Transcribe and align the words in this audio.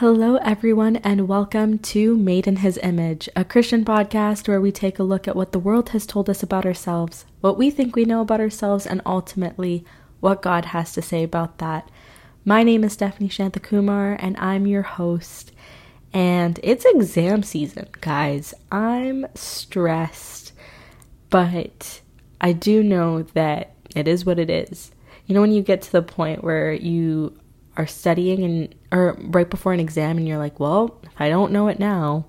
Hello, 0.00 0.36
everyone, 0.42 0.96
and 0.96 1.26
welcome 1.26 1.78
to 1.78 2.18
Made 2.18 2.46
in 2.46 2.56
His 2.56 2.78
Image, 2.82 3.30
a 3.34 3.46
Christian 3.46 3.82
podcast 3.82 4.46
where 4.46 4.60
we 4.60 4.70
take 4.70 4.98
a 4.98 5.02
look 5.02 5.26
at 5.26 5.34
what 5.34 5.52
the 5.52 5.58
world 5.58 5.88
has 5.88 6.04
told 6.04 6.28
us 6.28 6.42
about 6.42 6.66
ourselves, 6.66 7.24
what 7.40 7.56
we 7.56 7.70
think 7.70 7.96
we 7.96 8.04
know 8.04 8.20
about 8.20 8.38
ourselves, 8.38 8.86
and 8.86 9.00
ultimately 9.06 9.86
what 10.20 10.42
God 10.42 10.66
has 10.66 10.92
to 10.92 11.00
say 11.00 11.22
about 11.22 11.56
that. 11.60 11.90
My 12.44 12.62
name 12.62 12.84
is 12.84 12.92
Stephanie 12.92 13.30
Shantakumar, 13.30 14.16
and 14.18 14.36
I'm 14.36 14.66
your 14.66 14.82
host. 14.82 15.52
And 16.12 16.60
it's 16.62 16.84
exam 16.84 17.42
season, 17.42 17.88
guys. 18.02 18.52
I'm 18.70 19.24
stressed, 19.34 20.52
but 21.30 22.02
I 22.38 22.52
do 22.52 22.82
know 22.82 23.22
that 23.22 23.72
it 23.94 24.06
is 24.06 24.26
what 24.26 24.38
it 24.38 24.50
is. 24.50 24.90
You 25.24 25.34
know, 25.34 25.40
when 25.40 25.52
you 25.52 25.62
get 25.62 25.80
to 25.80 25.92
the 25.92 26.02
point 26.02 26.44
where 26.44 26.70
you 26.70 27.34
are 27.78 27.86
studying 27.86 28.42
and 28.42 28.74
or 28.96 29.16
right 29.20 29.48
before 29.48 29.72
an 29.72 29.80
exam 29.80 30.18
and 30.18 30.26
you're 30.26 30.38
like, 30.38 30.58
well, 30.58 30.98
if 31.02 31.20
I 31.20 31.28
don't 31.28 31.52
know 31.52 31.68
it 31.68 31.78
now, 31.78 32.26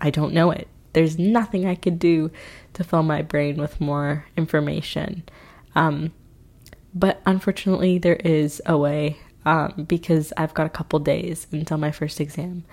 I 0.00 0.10
don't 0.10 0.32
know 0.32 0.50
it. 0.50 0.68
There's 0.92 1.18
nothing 1.18 1.66
I 1.66 1.74
could 1.74 1.98
do 1.98 2.30
to 2.74 2.84
fill 2.84 3.02
my 3.02 3.22
brain 3.22 3.56
with 3.56 3.80
more 3.80 4.26
information. 4.36 5.24
Um, 5.74 6.12
but 6.94 7.20
unfortunately, 7.26 7.98
there 7.98 8.16
is 8.16 8.62
a 8.66 8.76
way 8.76 9.18
um, 9.44 9.84
because 9.86 10.32
I've 10.36 10.54
got 10.54 10.66
a 10.66 10.70
couple 10.70 10.98
days 10.98 11.46
until 11.52 11.78
my 11.78 11.90
first 11.90 12.20
exam. 12.20 12.64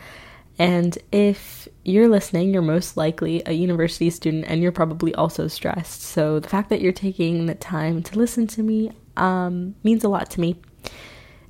And 0.58 0.98
if 1.12 1.68
you're 1.84 2.08
listening, 2.08 2.54
you're 2.54 2.62
most 2.62 2.96
likely 2.96 3.44
a 3.46 3.52
university 3.52 4.10
student 4.10 4.46
and 4.48 4.62
you're 4.62 4.72
probably 4.72 5.14
also 5.14 5.48
stressed. 5.48 6.02
So 6.02 6.40
the 6.40 6.48
fact 6.50 6.70
that 6.70 6.82
you're 6.82 6.94
taking 6.94 7.46
the 7.46 7.56
time 7.56 8.02
to 8.04 8.18
listen 8.18 8.48
to 8.48 8.64
me 8.64 8.92
um, 9.18 9.76
means 9.84 10.04
a 10.04 10.10
lot 10.10 10.30
to 10.32 10.42
me. 10.42 10.56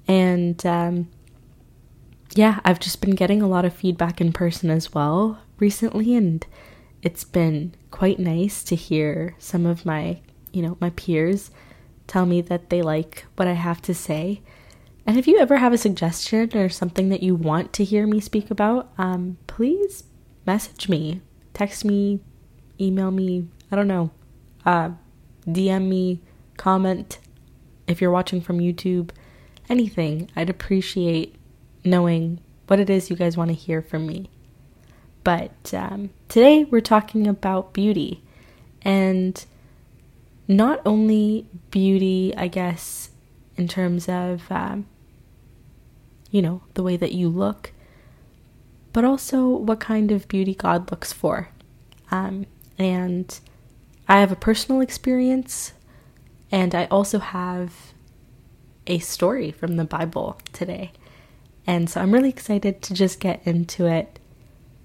And 0.07 0.63
um, 0.65 1.07
yeah, 2.35 2.59
I've 2.65 2.81
just 2.81 2.99
been 2.99 3.15
getting 3.15 3.41
a 3.41 3.47
lot 3.47 3.63
of 3.63 3.73
feedback 3.73 4.19
in 4.19 4.33
person 4.33 4.69
as 4.69 4.93
well 4.93 5.39
recently, 5.57 6.13
and 6.15 6.45
it's 7.01 7.23
been 7.23 7.73
quite 7.91 8.19
nice 8.19 8.61
to 8.65 8.75
hear 8.75 9.35
some 9.39 9.65
of 9.65 9.85
my, 9.85 10.19
you 10.51 10.61
know, 10.61 10.77
my 10.81 10.89
peers 10.91 11.49
tell 12.07 12.25
me 12.25 12.41
that 12.41 12.69
they 12.69 12.81
like 12.81 13.25
what 13.37 13.47
I 13.47 13.53
have 13.53 13.81
to 13.83 13.93
say. 13.93 14.41
And 15.05 15.17
if 15.17 15.27
you 15.27 15.37
ever 15.39 15.57
have 15.57 15.71
a 15.71 15.77
suggestion 15.77 16.57
or 16.57 16.67
something 16.67 17.07
that 17.09 17.23
you 17.23 17.35
want 17.35 17.71
to 17.73 17.85
hear 17.85 18.05
me 18.05 18.19
speak 18.19 18.51
about, 18.51 18.91
um, 18.97 19.37
please 19.47 20.03
message 20.45 20.89
me, 20.89 21.21
text 21.53 21.85
me, 21.85 22.19
email 22.81 23.11
me, 23.11 23.47
I 23.71 23.77
don't 23.77 23.87
know, 23.87 24.11
uh, 24.65 24.89
DM 25.47 25.87
me, 25.87 26.21
comment 26.57 27.19
if 27.87 28.01
you're 28.01 28.11
watching 28.11 28.41
from 28.41 28.59
YouTube 28.59 29.11
anything. 29.69 30.29
I'd 30.35 30.49
appreciate 30.49 31.35
knowing 31.85 32.39
what 32.67 32.79
it 32.79 32.89
is 32.89 33.09
you 33.09 33.15
guys 33.15 33.37
want 33.37 33.49
to 33.49 33.55
hear 33.55 33.81
from 33.81 34.07
me. 34.07 34.29
But 35.23 35.73
um, 35.73 36.09
today 36.27 36.65
we're 36.65 36.81
talking 36.81 37.27
about 37.27 37.73
beauty 37.73 38.23
and 38.81 39.43
not 40.47 40.81
only 40.85 41.47
beauty, 41.71 42.33
I 42.37 42.47
guess, 42.47 43.09
in 43.57 43.67
terms 43.67 44.07
of, 44.07 44.51
um, 44.51 44.85
you 46.29 46.41
know, 46.41 46.61
the 46.73 46.83
way 46.83 46.97
that 46.97 47.13
you 47.13 47.29
look, 47.29 47.71
but 48.93 49.03
also 49.03 49.47
what 49.47 49.79
kind 49.79 50.11
of 50.11 50.27
beauty 50.27 50.53
God 50.53 50.91
looks 50.91 51.11
for. 51.11 51.49
Um, 52.11 52.45
and 52.77 53.39
I 54.07 54.19
have 54.19 54.31
a 54.31 54.35
personal 54.35 54.81
experience, 54.81 55.73
and 56.51 56.75
I 56.75 56.85
also 56.85 57.19
have 57.19 57.93
a 58.85 58.99
story 58.99 59.51
from 59.51 59.77
the 59.77 59.85
Bible 59.85 60.39
today. 60.53 60.91
And 61.67 61.89
so 61.89 62.01
I'm 62.01 62.11
really 62.11 62.29
excited 62.29 62.81
to 62.83 62.93
just 62.93 63.19
get 63.19 63.41
into 63.45 63.85
it. 63.85 64.19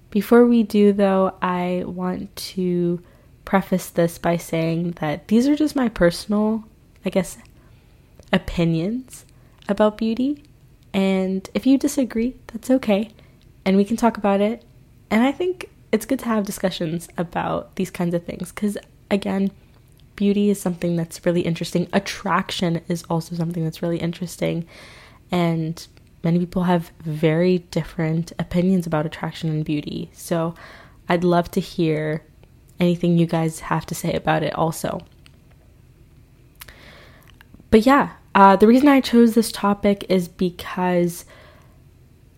Before 0.09 0.45
we 0.45 0.63
do, 0.63 0.91
though, 0.91 1.35
I 1.41 1.83
want 1.85 2.35
to 2.35 3.01
preface 3.45 3.89
this 3.89 4.17
by 4.17 4.37
saying 4.37 4.91
that 4.99 5.27
these 5.27 5.47
are 5.47 5.55
just 5.55 5.75
my 5.75 5.89
personal, 5.89 6.63
I 7.05 7.09
guess, 7.09 7.37
opinions 8.33 9.25
about 9.69 9.97
beauty. 9.97 10.43
And 10.93 11.47
if 11.53 11.65
you 11.65 11.77
disagree, 11.77 12.35
that's 12.47 12.69
okay. 12.69 13.09
And 13.63 13.77
we 13.77 13.85
can 13.85 13.97
talk 13.97 14.17
about 14.17 14.41
it. 14.41 14.63
And 15.09 15.23
I 15.23 15.31
think 15.31 15.69
it's 15.91 16.05
good 16.05 16.19
to 16.19 16.25
have 16.25 16.45
discussions 16.45 17.07
about 17.17 17.75
these 17.75 17.91
kinds 17.91 18.13
of 18.15 18.25
things 18.25 18.51
because, 18.51 18.77
again, 19.09 19.51
beauty 20.15 20.49
is 20.49 20.61
something 20.61 20.95
that's 20.95 21.25
really 21.25 21.41
interesting. 21.41 21.87
Attraction 21.93 22.81
is 22.87 23.03
also 23.09 23.35
something 23.35 23.63
that's 23.63 23.81
really 23.81 23.99
interesting. 23.99 24.67
And 25.31 25.85
many 26.23 26.39
people 26.39 26.63
have 26.63 26.91
very 26.99 27.59
different 27.71 28.31
opinions 28.39 28.85
about 28.87 29.05
attraction 29.05 29.49
and 29.49 29.65
beauty. 29.65 30.09
So 30.13 30.55
I'd 31.09 31.23
love 31.23 31.49
to 31.51 31.59
hear 31.59 32.23
anything 32.79 33.17
you 33.17 33.25
guys 33.25 33.59
have 33.61 33.85
to 33.87 33.95
say 33.95 34.13
about 34.13 34.43
it 34.43 34.53
also. 34.53 35.01
But 37.69 37.85
yeah, 37.85 38.11
uh, 38.35 38.55
the 38.55 38.67
reason 38.67 38.87
I 38.87 39.01
chose 39.01 39.33
this 39.33 39.51
topic 39.51 40.05
is 40.09 40.27
because 40.27 41.25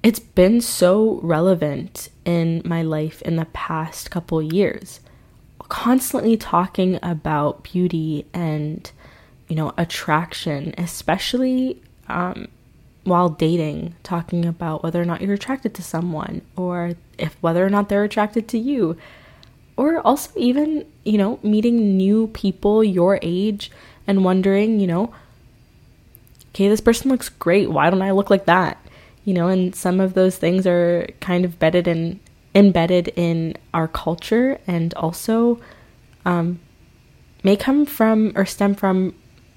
it's 0.02 0.20
been 0.20 0.62
so 0.62 1.20
relevant 1.24 2.10
in 2.26 2.62
my 2.66 2.82
life 2.82 3.22
in 3.24 3.36
the 3.36 3.46
past 3.46 4.12
couple 4.12 4.42
years 4.42 5.00
constantly 5.70 6.38
talking 6.38 7.00
about 7.02 7.64
beauty 7.64 8.26
and 8.34 8.92
you 9.48 9.56
know 9.56 9.74
attraction 9.78 10.74
especially 10.78 11.82
um, 12.10 12.48
while 13.04 13.30
dating 13.30 13.96
talking 14.04 14.46
about 14.46 14.84
whether 14.84 15.02
or 15.02 15.06
not 15.06 15.22
you're 15.22 15.34
attracted 15.34 15.74
to 15.74 15.84
someone 15.84 16.42
or 16.56 16.94
if 17.18 17.36
whether 17.42 17.66
or 17.66 17.70
not 17.70 17.90
they're 17.90 18.04
attracted 18.04 18.48
to 18.50 18.58
you. 18.58 18.98
Or 19.76 20.00
also 20.02 20.32
even 20.36 20.86
you 21.04 21.18
know 21.18 21.40
meeting 21.44 21.98
new 21.98 22.28
people 22.28 22.84
your 22.84 23.20
age 23.22 23.72
and 24.08 24.24
wondering 24.24 24.80
you 24.80 24.88
know 24.88 25.14
okay 26.50 26.68
this 26.68 26.82
person 26.82 27.10
looks 27.10 27.30
great. 27.30 27.70
Why 27.70 27.90
don't 27.90 28.02
i 28.02 28.12
look 28.12 28.30
like 28.30 28.46
that? 28.46 28.78
You 29.26 29.34
know 29.34 29.48
and 29.48 29.76
some 29.76 30.00
of 30.00 30.14
those 30.14 30.38
things 30.38 30.66
are 30.68 31.08
kind 31.20 31.46
of 31.46 31.60
bedded 31.60 31.88
in 31.88 32.20
embedded 32.56 33.08
in 33.16 33.58
our 33.74 33.88
culture 33.88 34.60
and 34.68 34.94
also 34.94 35.60
um, 36.24 36.60
may 37.44 37.56
come 37.56 37.86
from 37.86 38.32
or 38.36 38.46
stem 38.46 38.76
from 38.76 39.14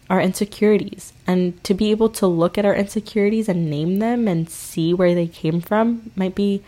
our 0.09 0.21
insecurities. 0.21 1.13
And 1.27 1.63
to 1.65 1.75
be 1.75 1.91
able 1.91 2.09
to 2.11 2.27
look 2.27 2.57
at 2.57 2.65
our 2.65 2.75
insecurities 2.75 3.49
and 3.49 3.71
name 3.71 3.99
them 3.99 4.29
and 4.29 4.49
see 4.49 4.95
where 4.95 5.15
they 5.15 5.27
came 5.27 5.61
from 5.61 6.11
might 6.17 6.35
be 6.35 6.63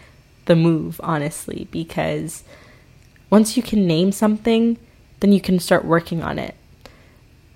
the 0.46 0.56
move, 0.56 1.00
honestly, 1.02 1.68
because 1.70 2.42
once 3.30 3.56
you 3.56 3.62
can 3.62 3.86
name 3.86 4.12
something, 4.12 4.78
then 5.20 5.32
you 5.32 5.40
can 5.40 5.58
start 5.58 5.84
working 5.84 6.22
on 6.22 6.38
it. 6.38 6.54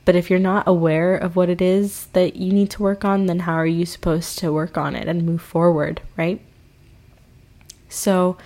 But 0.04 0.16
if 0.16 0.30
you're 0.30 0.38
not 0.38 0.66
aware 0.66 1.16
of 1.16 1.36
what 1.36 1.48
it 1.48 1.62
is 1.62 2.06
that 2.12 2.36
you 2.36 2.52
need 2.52 2.70
to 2.70 2.82
work 2.82 3.04
on, 3.04 3.26
then 3.26 3.40
how 3.40 3.54
are 3.54 3.66
you 3.66 3.86
supposed 3.86 4.38
to 4.40 4.52
work 4.52 4.76
on 4.76 4.96
it 4.96 5.06
and 5.06 5.24
move 5.24 5.42
forward, 5.42 6.02
right? 6.16 6.40
So, 7.88 8.36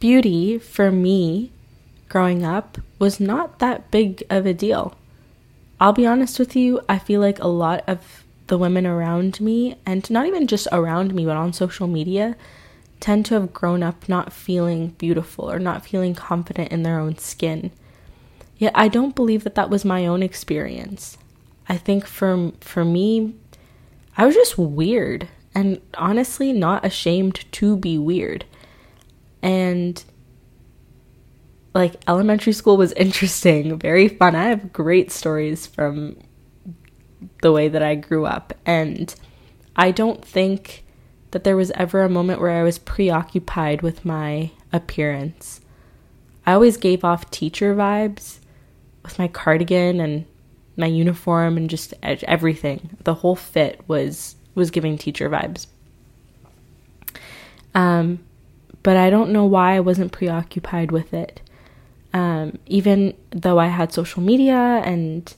beauty 0.00 0.58
for 0.58 0.90
me 0.90 1.52
growing 2.08 2.44
up 2.44 2.78
was 2.98 3.20
not 3.20 3.58
that 3.58 3.90
big 3.90 4.22
of 4.30 4.46
a 4.46 4.54
deal. 4.54 4.96
I'll 5.80 5.92
be 5.92 6.06
honest 6.06 6.38
with 6.38 6.56
you, 6.56 6.80
I 6.88 6.98
feel 6.98 7.20
like 7.20 7.38
a 7.38 7.48
lot 7.48 7.84
of 7.86 8.24
the 8.46 8.56
women 8.56 8.86
around 8.86 9.40
me, 9.40 9.76
and 9.84 10.08
not 10.10 10.26
even 10.26 10.46
just 10.46 10.68
around 10.72 11.14
me, 11.14 11.24
but 11.26 11.36
on 11.36 11.52
social 11.52 11.86
media, 11.86 12.36
tend 13.00 13.26
to 13.26 13.34
have 13.34 13.52
grown 13.52 13.82
up 13.82 14.08
not 14.08 14.32
feeling 14.32 14.88
beautiful 14.98 15.50
or 15.50 15.58
not 15.58 15.84
feeling 15.84 16.14
confident 16.14 16.72
in 16.72 16.82
their 16.82 16.98
own 16.98 17.18
skin. 17.18 17.70
Yet 18.56 18.72
I 18.74 18.88
don't 18.88 19.14
believe 19.14 19.44
that 19.44 19.54
that 19.56 19.68
was 19.68 19.84
my 19.84 20.06
own 20.06 20.22
experience. 20.22 21.18
I 21.68 21.76
think 21.76 22.06
for 22.06 22.52
for 22.60 22.84
me, 22.84 23.34
I 24.16 24.24
was 24.24 24.34
just 24.34 24.56
weird 24.56 25.28
and 25.54 25.80
honestly 25.94 26.52
not 26.52 26.84
ashamed 26.84 27.44
to 27.52 27.76
be 27.76 27.98
weird. 27.98 28.44
And 29.42 30.02
like 31.76 32.02
elementary 32.08 32.54
school 32.54 32.78
was 32.78 32.92
interesting, 32.92 33.78
very 33.78 34.08
fun. 34.08 34.34
I 34.34 34.44
have 34.44 34.72
great 34.72 35.12
stories 35.12 35.66
from 35.66 36.16
the 37.42 37.52
way 37.52 37.68
that 37.68 37.82
I 37.82 37.94
grew 37.96 38.24
up 38.24 38.54
and 38.64 39.14
I 39.76 39.90
don't 39.90 40.24
think 40.24 40.84
that 41.32 41.44
there 41.44 41.56
was 41.56 41.70
ever 41.72 42.02
a 42.02 42.08
moment 42.08 42.40
where 42.40 42.58
I 42.58 42.62
was 42.62 42.78
preoccupied 42.78 43.82
with 43.82 44.06
my 44.06 44.52
appearance. 44.72 45.60
I 46.46 46.54
always 46.54 46.78
gave 46.78 47.04
off 47.04 47.30
teacher 47.30 47.74
vibes 47.74 48.38
with 49.02 49.18
my 49.18 49.28
cardigan 49.28 50.00
and 50.00 50.24
my 50.78 50.86
uniform 50.86 51.58
and 51.58 51.68
just 51.68 51.92
everything. 52.02 52.96
The 53.04 53.14
whole 53.14 53.36
fit 53.36 53.82
was 53.86 54.36
was 54.54 54.70
giving 54.70 54.96
teacher 54.96 55.28
vibes. 55.28 55.66
Um, 57.74 58.20
but 58.82 58.96
I 58.96 59.10
don't 59.10 59.30
know 59.30 59.44
why 59.44 59.76
I 59.76 59.80
wasn't 59.80 60.12
preoccupied 60.12 60.90
with 60.90 61.12
it. 61.12 61.42
Um, 62.16 62.58
even 62.64 63.12
though 63.30 63.58
I 63.58 63.66
had 63.66 63.92
social 63.92 64.22
media 64.22 64.56
and, 64.56 65.32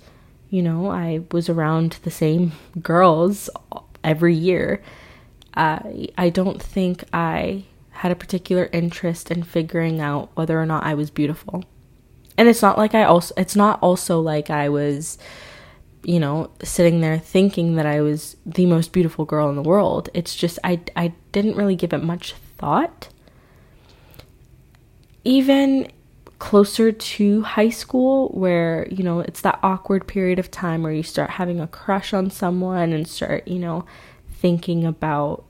you 0.48 0.62
know, 0.62 0.88
I 0.88 1.22
was 1.32 1.48
around 1.48 1.98
the 2.04 2.10
same 2.10 2.52
girls 2.80 3.50
every 4.04 4.36
year, 4.36 4.80
I 5.54 6.06
I 6.16 6.30
don't 6.30 6.62
think 6.62 7.02
I 7.12 7.64
had 7.90 8.12
a 8.12 8.14
particular 8.14 8.70
interest 8.72 9.32
in 9.32 9.42
figuring 9.42 10.00
out 10.00 10.30
whether 10.36 10.60
or 10.62 10.66
not 10.66 10.84
I 10.84 10.94
was 10.94 11.10
beautiful. 11.10 11.64
And 12.36 12.48
it's 12.48 12.62
not 12.62 12.78
like 12.78 12.94
I 12.94 13.02
also 13.02 13.34
it's 13.36 13.56
not 13.56 13.82
also 13.82 14.20
like 14.20 14.48
I 14.48 14.68
was 14.68 15.18
you 16.04 16.20
know 16.20 16.48
sitting 16.62 17.00
there 17.00 17.18
thinking 17.18 17.74
that 17.74 17.86
I 17.86 18.02
was 18.02 18.36
the 18.46 18.66
most 18.66 18.92
beautiful 18.92 19.24
girl 19.24 19.48
in 19.50 19.56
the 19.56 19.68
world. 19.72 20.10
It's 20.14 20.36
just 20.36 20.60
I 20.62 20.80
I 20.94 21.12
didn't 21.32 21.56
really 21.56 21.74
give 21.74 21.92
it 21.92 22.04
much 22.04 22.34
thought. 22.56 23.08
Even 25.24 25.90
closer 26.38 26.92
to 26.92 27.42
high 27.42 27.68
school 27.68 28.28
where 28.28 28.86
you 28.90 29.02
know 29.02 29.20
it's 29.20 29.40
that 29.40 29.58
awkward 29.62 30.06
period 30.06 30.38
of 30.38 30.50
time 30.50 30.82
where 30.82 30.92
you 30.92 31.02
start 31.02 31.30
having 31.30 31.58
a 31.58 31.66
crush 31.66 32.14
on 32.14 32.30
someone 32.30 32.92
and 32.92 33.08
start 33.08 33.46
you 33.48 33.58
know 33.58 33.84
thinking 34.30 34.84
about 34.84 35.44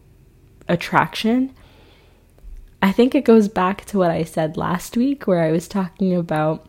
attraction 0.66 1.54
I 2.80 2.92
think 2.92 3.14
it 3.14 3.24
goes 3.24 3.48
back 3.48 3.84
to 3.86 3.98
what 3.98 4.10
I 4.10 4.22
said 4.22 4.56
last 4.56 4.96
week, 4.96 5.26
where 5.26 5.42
I 5.42 5.50
was 5.50 5.66
talking 5.66 6.14
about 6.14 6.66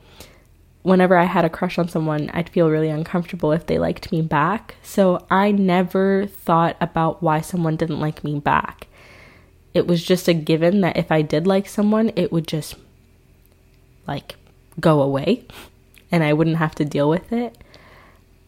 whenever 0.82 1.16
I 1.16 1.26
had 1.26 1.46
a 1.46 1.50
crush 1.50 1.78
on 1.78 1.88
someone, 1.88 2.32
I'd 2.32 2.50
feel 2.50 2.70
really 2.70 2.90
uncomfortable 2.90 3.52
if 3.52 3.68
they 3.68 3.78
liked 3.78 4.12
me 4.12 4.22
back. 4.22 4.76
So 4.82 5.26
I 5.30 5.52
never 5.52 6.26
thought 6.26 6.78
about 6.82 7.22
why 7.22 7.42
someone 7.42 7.76
didn't 7.76 8.00
like 8.00 8.24
me 8.24 8.40
back. 8.40 8.88
It 9.74 9.86
was 9.86 10.04
just 10.04 10.28
a 10.28 10.34
given 10.34 10.82
that 10.82 10.98
if 10.98 11.12
I 11.12 11.22
did 11.22 11.46
like 11.46 11.68
someone, 11.68 12.12
it 12.16 12.32
would 12.32 12.48
just 12.48 12.76
like 14.10 14.36
go 14.80 15.02
away 15.02 15.46
and 16.12 16.24
I 16.24 16.34
wouldn't 16.34 16.58
have 16.58 16.76
to 16.76 16.86
deal 16.86 17.10
with 17.10 17.32
it. 17.32 17.58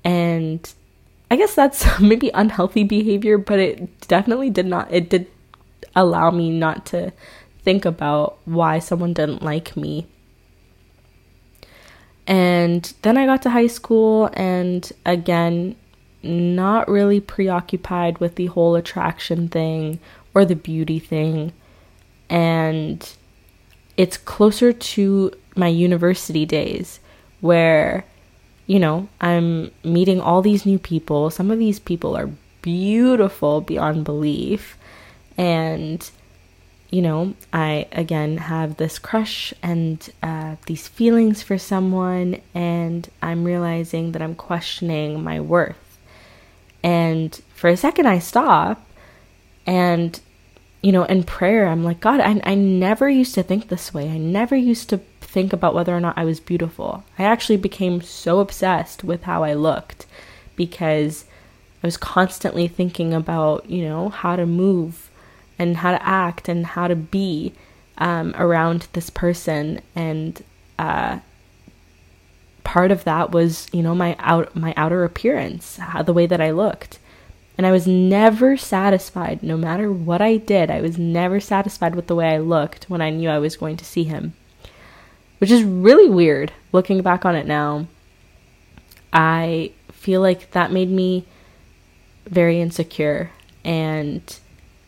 And 0.04 0.74
I 1.30 1.36
guess 1.36 1.56
that's 1.56 2.00
maybe 2.00 2.32
unhealthy 2.34 2.84
behavior, 2.84 3.38
but 3.38 3.60
it 3.60 4.08
definitely 4.08 4.50
did 4.50 4.66
not, 4.66 4.92
it 4.92 5.10
did 5.10 5.28
allow 5.96 6.32
me 6.32 6.50
not 6.50 6.86
to 6.88 7.14
think 7.64 7.86
about 7.86 8.40
why 8.46 8.80
someone 8.80 9.14
didn't 9.14 9.44
like 9.44 9.78
me. 9.78 10.08
And 12.28 12.94
then 13.02 13.18
I 13.18 13.26
got 13.26 13.42
to 13.44 13.50
high 13.50 13.68
school, 13.68 14.30
and 14.34 14.90
again, 15.06 15.76
not 16.24 16.88
really 16.88 17.20
preoccupied 17.20 18.20
with 18.20 18.36
the 18.36 18.46
whole 18.48 18.76
attraction 18.76 19.48
thing 19.50 20.00
or 20.34 20.46
the 20.46 20.56
beauty 20.56 21.00
thing. 21.00 21.52
And 22.30 23.12
it's 24.02 24.18
closer 24.18 24.74
to 24.74 25.32
my 25.56 25.68
university 25.68 26.44
days 26.44 27.00
where, 27.42 28.04
you 28.66 28.80
know, 28.80 29.08
I'm 29.20 29.70
meeting 29.84 30.20
all 30.20 30.42
these 30.42 30.66
new 30.66 30.80
people. 30.80 31.30
Some 31.30 31.52
of 31.52 31.60
these 31.60 31.80
people 31.80 32.18
are 32.18 32.32
beautiful 32.64 33.62
beyond 33.62 34.04
belief. 34.04 34.76
And 35.38 36.10
you 36.90 37.02
know, 37.02 37.34
I 37.54 37.88
again 37.94 38.38
have 38.38 38.76
this 38.76 39.00
crush 39.00 39.54
and 39.64 40.10
uh, 40.22 40.58
these 40.66 40.90
feelings 40.90 41.42
for 41.42 41.58
someone, 41.58 42.42
and 42.54 43.10
I'm 43.22 43.46
realizing 43.46 44.12
that 44.12 44.22
I'm 44.22 44.36
questioning 44.36 45.24
my 45.24 45.40
worth. 45.40 46.00
And 46.84 47.40
for 47.56 47.70
a 47.70 47.78
second, 47.78 48.08
I 48.08 48.20
stop, 48.20 48.86
and 49.66 50.20
you 50.82 50.92
know, 50.92 51.04
in 51.04 51.24
prayer, 51.24 51.68
I'm 51.68 51.84
like, 51.84 52.00
God, 52.00 52.20
I, 52.20 52.42
I 52.44 52.56
never 52.56 53.10
used 53.10 53.36
to 53.36 53.44
think 53.44 53.68
this 53.68 53.94
way. 53.94 54.10
I 54.10 54.18
never 54.18 54.56
used 54.56 54.90
to 54.90 54.98
think 55.20 55.54
about 55.54 55.74
whether 55.74 55.96
or 55.96 56.00
not 56.00 56.18
I 56.18 56.26
was 56.26 56.40
beautiful. 56.40 57.04
I 57.20 57.24
actually 57.24 57.58
became 57.58 58.02
so 58.02 58.40
obsessed 58.40 59.04
with 59.04 59.24
how 59.24 59.44
I 59.44 59.54
looked 59.54 60.06
because 60.56 61.26
I 61.84 61.88
was 61.88 61.98
constantly 61.98 62.68
thinking 62.68 63.14
about, 63.14 63.70
you 63.70 63.84
know, 63.84 64.10
how 64.10 64.36
to 64.36 64.46
move 64.46 65.10
and 65.60 65.78
how 65.78 65.92
to 65.92 66.04
act 66.06 66.50
and 66.50 66.66
how 66.66 66.88
to 66.88 66.96
be 66.96 67.54
um, 68.00 68.34
around 68.36 68.88
this 68.94 69.12
person 69.12 69.82
and 69.96 70.44
uh, 70.80 71.20
part 72.64 72.92
of 72.92 73.04
that 73.04 73.32
was 73.32 73.68
you 73.72 73.84
know 73.84 73.94
my 73.94 74.16
out 74.20 74.56
my 74.56 74.74
outer 74.78 75.04
appearance 75.04 75.78
how, 75.78 76.02
the 76.02 76.14
way 76.14 76.26
that 76.26 76.42
i 76.42 76.52
looked 76.52 77.00
and 77.62 77.68
i 77.68 77.72
was 77.72 77.86
never 77.86 78.58
satisfied 78.58 79.44
no 79.44 79.56
matter 79.56 79.92
what 79.92 80.20
i 80.20 80.36
did 80.36 80.72
i 80.72 80.82
was 80.82 80.98
never 80.98 81.40
satisfied 81.40 81.94
with 81.94 82.08
the 82.08 82.16
way 82.16 82.34
i 82.34 82.40
looked 82.40 82.90
when 82.90 83.02
i 83.02 83.12
knew 83.12 83.30
i 83.30 83.38
was 83.38 83.56
going 83.56 83.78
to 83.78 83.86
see 83.86 84.04
him 84.04 84.34
which 85.38 85.52
is 85.52 85.64
really 85.64 86.10
weird 86.10 86.52
looking 86.72 87.04
back 87.04 87.24
on 87.24 87.36
it 87.36 87.46
now 87.46 87.86
i 89.14 89.72
feel 89.92 90.22
like 90.22 90.50
that 90.52 90.72
made 90.72 90.90
me 90.90 91.24
very 92.26 92.60
insecure 92.60 93.30
and 93.64 94.40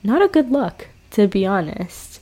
not 0.04 0.22
a 0.22 0.28
good 0.28 0.52
look, 0.52 0.88
to 1.12 1.28
be 1.28 1.46
honest. 1.46 2.13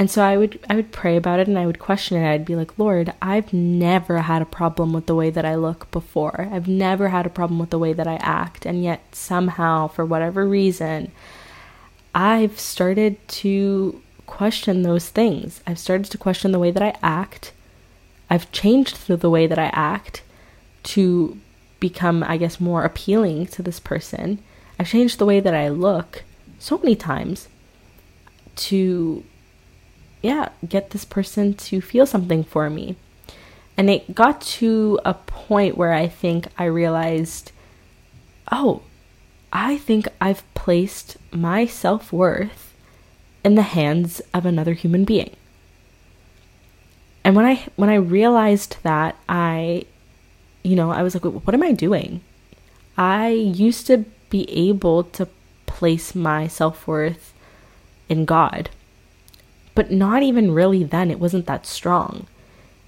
And 0.00 0.10
so 0.10 0.22
I 0.22 0.38
would 0.38 0.58
I 0.70 0.76
would 0.76 0.92
pray 0.92 1.18
about 1.18 1.40
it 1.40 1.46
and 1.46 1.58
I 1.58 1.66
would 1.66 1.78
question 1.78 2.16
it. 2.16 2.26
I'd 2.26 2.46
be 2.46 2.56
like, 2.56 2.78
"Lord, 2.78 3.12
I've 3.20 3.52
never 3.52 4.22
had 4.22 4.40
a 4.40 4.46
problem 4.46 4.94
with 4.94 5.04
the 5.04 5.14
way 5.14 5.28
that 5.28 5.44
I 5.44 5.56
look 5.56 5.90
before. 5.90 6.48
I've 6.50 6.66
never 6.66 7.10
had 7.10 7.26
a 7.26 7.36
problem 7.38 7.58
with 7.58 7.68
the 7.68 7.78
way 7.78 7.92
that 7.92 8.06
I 8.06 8.14
act, 8.14 8.64
and 8.64 8.82
yet 8.82 9.02
somehow 9.12 9.88
for 9.88 10.06
whatever 10.06 10.48
reason, 10.48 11.12
I've 12.14 12.58
started 12.58 13.18
to 13.42 14.00
question 14.24 14.84
those 14.84 15.10
things. 15.10 15.60
I've 15.66 15.78
started 15.78 16.10
to 16.12 16.16
question 16.16 16.52
the 16.52 16.58
way 16.58 16.70
that 16.70 16.82
I 16.82 16.94
act. 17.02 17.52
I've 18.30 18.50
changed 18.52 19.06
the 19.06 19.28
way 19.28 19.46
that 19.46 19.58
I 19.58 19.68
act 19.74 20.22
to 20.94 21.36
become, 21.78 22.22
I 22.22 22.38
guess, 22.38 22.58
more 22.58 22.84
appealing 22.84 23.48
to 23.48 23.62
this 23.62 23.78
person. 23.78 24.38
I've 24.78 24.88
changed 24.88 25.18
the 25.18 25.26
way 25.26 25.40
that 25.40 25.54
I 25.54 25.68
look 25.68 26.24
so 26.58 26.78
many 26.78 26.96
times 26.96 27.48
to 28.56 29.24
yeah, 30.22 30.50
get 30.68 30.90
this 30.90 31.04
person 31.04 31.54
to 31.54 31.80
feel 31.80 32.06
something 32.06 32.44
for 32.44 32.68
me. 32.68 32.96
And 33.76 33.88
it 33.88 34.14
got 34.14 34.40
to 34.42 35.00
a 35.04 35.14
point 35.14 35.76
where 35.76 35.92
I 35.92 36.06
think 36.06 36.48
I 36.58 36.64
realized, 36.64 37.52
oh, 38.52 38.82
I 39.52 39.78
think 39.78 40.06
I've 40.20 40.42
placed 40.54 41.16
my 41.32 41.66
self 41.66 42.12
worth 42.12 42.74
in 43.42 43.54
the 43.54 43.62
hands 43.62 44.20
of 44.34 44.44
another 44.44 44.74
human 44.74 45.04
being. 45.04 45.34
And 47.24 47.36
when 47.36 47.46
I 47.46 47.66
when 47.76 47.88
I 47.88 47.94
realized 47.94 48.76
that, 48.82 49.16
I, 49.28 49.84
you 50.62 50.76
know, 50.76 50.90
I 50.90 51.02
was 51.02 51.14
like, 51.14 51.24
what 51.24 51.54
am 51.54 51.62
I 51.62 51.72
doing? 51.72 52.20
I 52.96 53.28
used 53.30 53.86
to 53.86 54.04
be 54.28 54.50
able 54.50 55.04
to 55.04 55.28
place 55.66 56.14
my 56.14 56.46
self 56.46 56.86
worth 56.86 57.32
in 58.08 58.24
God. 58.24 58.70
But 59.74 59.90
not 59.90 60.22
even 60.22 60.52
really 60.52 60.84
then, 60.84 61.10
it 61.10 61.20
wasn't 61.20 61.46
that 61.46 61.66
strong. 61.66 62.26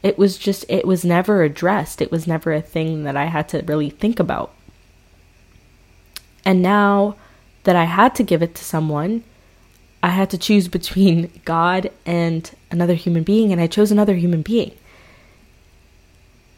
It 0.02 0.18
was 0.18 0.36
just, 0.36 0.64
it 0.68 0.86
was 0.86 1.04
never 1.04 1.42
addressed. 1.42 2.02
It 2.02 2.10
was 2.10 2.26
never 2.26 2.52
a 2.52 2.60
thing 2.60 3.04
that 3.04 3.16
I 3.16 3.26
had 3.26 3.48
to 3.50 3.62
really 3.62 3.90
think 3.90 4.18
about. 4.18 4.52
And 6.44 6.60
now 6.60 7.16
that 7.64 7.76
I 7.76 7.84
had 7.84 8.14
to 8.16 8.24
give 8.24 8.42
it 8.42 8.54
to 8.56 8.64
someone, 8.64 9.22
I 10.02 10.08
had 10.08 10.30
to 10.30 10.38
choose 10.38 10.66
between 10.68 11.30
God 11.44 11.90
and 12.04 12.50
another 12.70 12.94
human 12.94 13.22
being, 13.22 13.52
and 13.52 13.60
I 13.60 13.66
chose 13.68 13.92
another 13.92 14.16
human 14.16 14.42
being. 14.42 14.72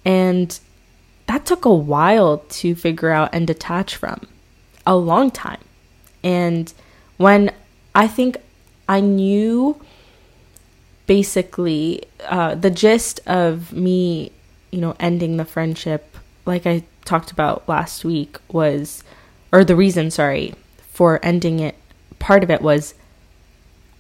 And 0.05 0.59
that 1.27 1.47
took 1.47 1.65
a 1.65 1.75
while 1.75 2.39
to 2.39 2.75
figure 2.75 3.11
out 3.11 3.31
and 3.33 3.47
detach 3.47 3.97
from. 3.97 4.27
A 4.87 4.97
long 4.97 5.31
time. 5.31 5.61
And 6.23 6.73
when 7.17 7.53
I 7.95 8.07
think 8.07 8.37
I 8.89 9.01
knew 9.01 9.81
basically 11.07 12.05
uh, 12.25 12.55
the 12.55 12.71
gist 12.71 13.21
of 13.27 13.73
me, 13.73 14.33
you 14.71 14.81
know, 14.81 14.97
ending 14.99 15.37
the 15.37 15.45
friendship, 15.45 16.17
like 16.47 16.67
I 16.67 16.85
talked 17.05 17.31
about 17.31 17.69
last 17.69 18.05
week, 18.05 18.39
was, 18.51 19.05
or 19.53 19.65
the 19.65 19.77
reason, 19.77 20.11
sorry, 20.11 20.55
for 20.91 21.21
ending 21.23 21.61
it, 21.61 21.77
part 22.19 22.43
of 22.43 22.51
it 22.51 22.63
was 22.63 22.95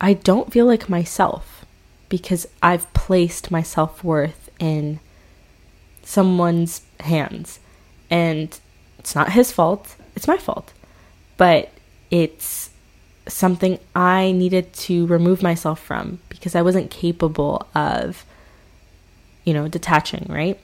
I 0.01 0.15
don't 0.15 0.53
feel 0.53 0.67
like 0.67 0.89
myself 0.89 1.65
because 2.09 2.47
I've 2.63 2.93
placed 2.93 3.51
my 3.51 3.63
self 3.63 4.05
worth 4.05 4.51
in 4.59 5.01
someone's 6.03 6.83
hands. 7.01 7.59
And 8.11 8.59
it's 8.99 9.15
not 9.15 9.33
his 9.33 9.51
fault, 9.51 9.97
it's 10.15 10.29
my 10.29 10.37
fault. 10.37 10.73
But 11.37 11.73
it's 12.11 12.71
something 13.27 13.79
I 13.95 14.33
needed 14.33 14.73
to 14.75 15.07
remove 15.07 15.43
myself 15.43 15.81
from 15.81 16.21
because 16.29 16.55
I 16.55 16.63
wasn't 16.63 16.91
capable 16.91 17.67
of, 17.75 18.25
you 19.45 19.55
know, 19.55 19.69
detaching, 19.69 20.27
right? 20.29 20.59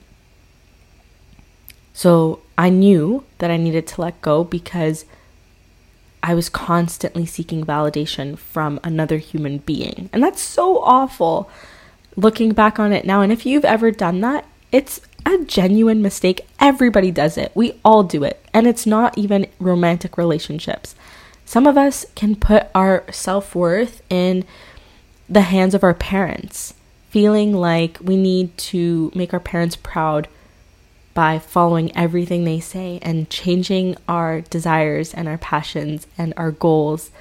So 1.93 2.41
I 2.57 2.69
knew 2.69 3.23
that 3.39 3.51
I 3.51 3.57
needed 3.57 3.87
to 3.87 4.01
let 4.01 4.21
go 4.21 4.43
because 4.43 5.05
I 6.23 6.35
was 6.35 6.49
constantly 6.49 7.25
seeking 7.25 7.65
validation 7.65 8.37
from 8.37 8.79
another 8.83 9.17
human 9.17 9.57
being. 9.59 10.09
And 10.13 10.23
that's 10.23 10.41
so 10.41 10.79
awful 10.83 11.49
looking 12.15 12.51
back 12.51 12.79
on 12.79 12.93
it 12.93 13.05
now. 13.05 13.21
And 13.21 13.31
if 13.31 13.45
you've 13.45 13.65
ever 13.65 13.91
done 13.91 14.21
that, 14.21 14.45
it's 14.71 15.01
a 15.25 15.43
genuine 15.45 16.01
mistake. 16.01 16.41
Everybody 16.59 17.11
does 17.11 17.37
it. 17.37 17.51
We 17.55 17.79
all 17.83 18.03
do 18.03 18.23
it. 18.23 18.43
And 18.53 18.67
it's 18.67 18.85
not 18.85 19.17
even 19.17 19.47
romantic 19.59 20.17
relationships 20.17 20.95
Some 21.51 21.67
of 21.67 21.77
us 21.77 22.05
can 22.15 22.37
put 22.37 22.67
our 22.73 23.03
self 23.11 23.55
worth 23.55 24.01
in 24.09 24.45
the 25.27 25.41
hands 25.41 25.73
of 25.73 25.83
our 25.83 25.93
parents, 25.93 26.75
feeling 27.09 27.51
like 27.51 27.97
we 28.01 28.15
need 28.15 28.57
to 28.71 29.11
make 29.13 29.33
our 29.33 29.39
parents 29.41 29.75
proud 29.75 30.29
by 31.13 31.39
following 31.39 31.93
everything 31.93 32.45
they 32.45 32.61
say 32.61 32.99
and 33.01 33.29
changing 33.29 33.97
our 34.07 34.39
desires 34.39 35.13
and 35.13 35.27
our 35.27 35.37
passions 35.37 36.07
and 36.17 36.33
our 36.37 36.51
goals 36.51 37.11